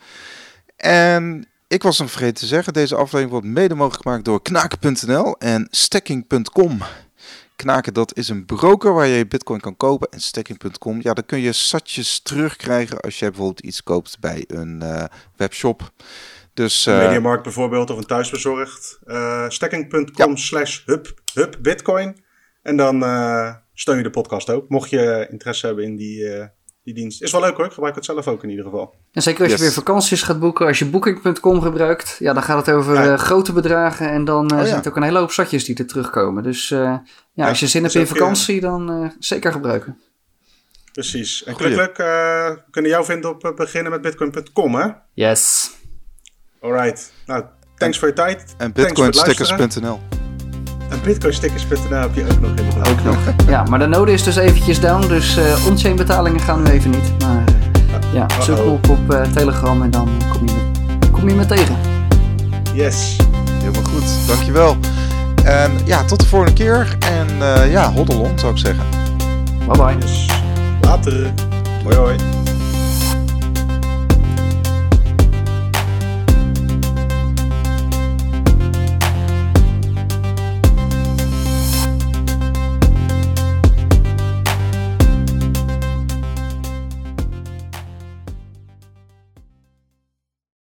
[0.76, 5.36] En ik was nog vergeten te zeggen, deze aflevering wordt mede mogelijk gemaakt door knaken.nl
[5.38, 6.82] en stacking.com.
[7.56, 10.08] Knaken, dat is een broker waar je bitcoin kan kopen.
[10.10, 15.08] En stacking.com, ja, daar kun je satjes terugkrijgen als je bijvoorbeeld iets koopt bij een
[15.36, 15.92] webshop.
[16.56, 18.98] Dus, uh, Mediamarkt bijvoorbeeld of een thuisbezorgd.
[19.06, 22.24] Uh, eh, stacking.com slash hub, hub bitcoin.
[22.62, 22.98] En dan
[23.76, 24.68] steun je de podcast ook.
[24.68, 26.48] Mocht je interesse hebben in die
[26.86, 27.22] die dienst.
[27.22, 28.94] Is wel leuk hoor, ik gebruik het zelf ook in ieder geval.
[29.12, 32.66] En zeker als je weer vakanties gaat boeken, als je booking.com gebruikt, ja, dan gaat
[32.66, 35.32] het over eh, grote bedragen en dan uh, oh, zijn het ook een hele hoop
[35.32, 36.42] zatjes die er terugkomen.
[36.42, 36.96] Dus uh,
[37.32, 40.00] ja, als je zin hebt in vakantie, dan zeker gebruiken.
[40.92, 41.44] Precies.
[41.44, 44.88] En gelukkig we kunnen jou vinden op beginnen met bitcoin.com hè?
[45.14, 45.70] Yes.
[46.60, 47.12] Alright.
[47.26, 47.44] Nou,
[47.76, 48.54] thanks voor je tijd.
[48.58, 50.25] En bitcoinstickers.nl
[50.88, 53.16] en bitcoinstickers.nl heb je ook nog in Ook nog.
[53.48, 56.90] Ja, maar de node is dus eventjes down, dus uh, on-chain betalingen gaan nu even
[56.90, 57.12] niet.
[57.18, 57.44] Maar
[58.04, 61.34] uh, ja, zoek me op op uh, Telegram en dan kom je, me, kom je
[61.34, 61.76] me tegen.
[62.74, 63.16] Yes.
[63.60, 64.76] Helemaal goed, dankjewel.
[65.44, 66.96] En ja, tot de volgende keer.
[66.98, 68.84] En uh, ja, hoddelon zou ik zeggen.
[69.66, 69.96] Bye bye.
[70.00, 70.26] Yes.
[70.80, 71.32] Later.
[71.84, 72.16] Hoi hoi.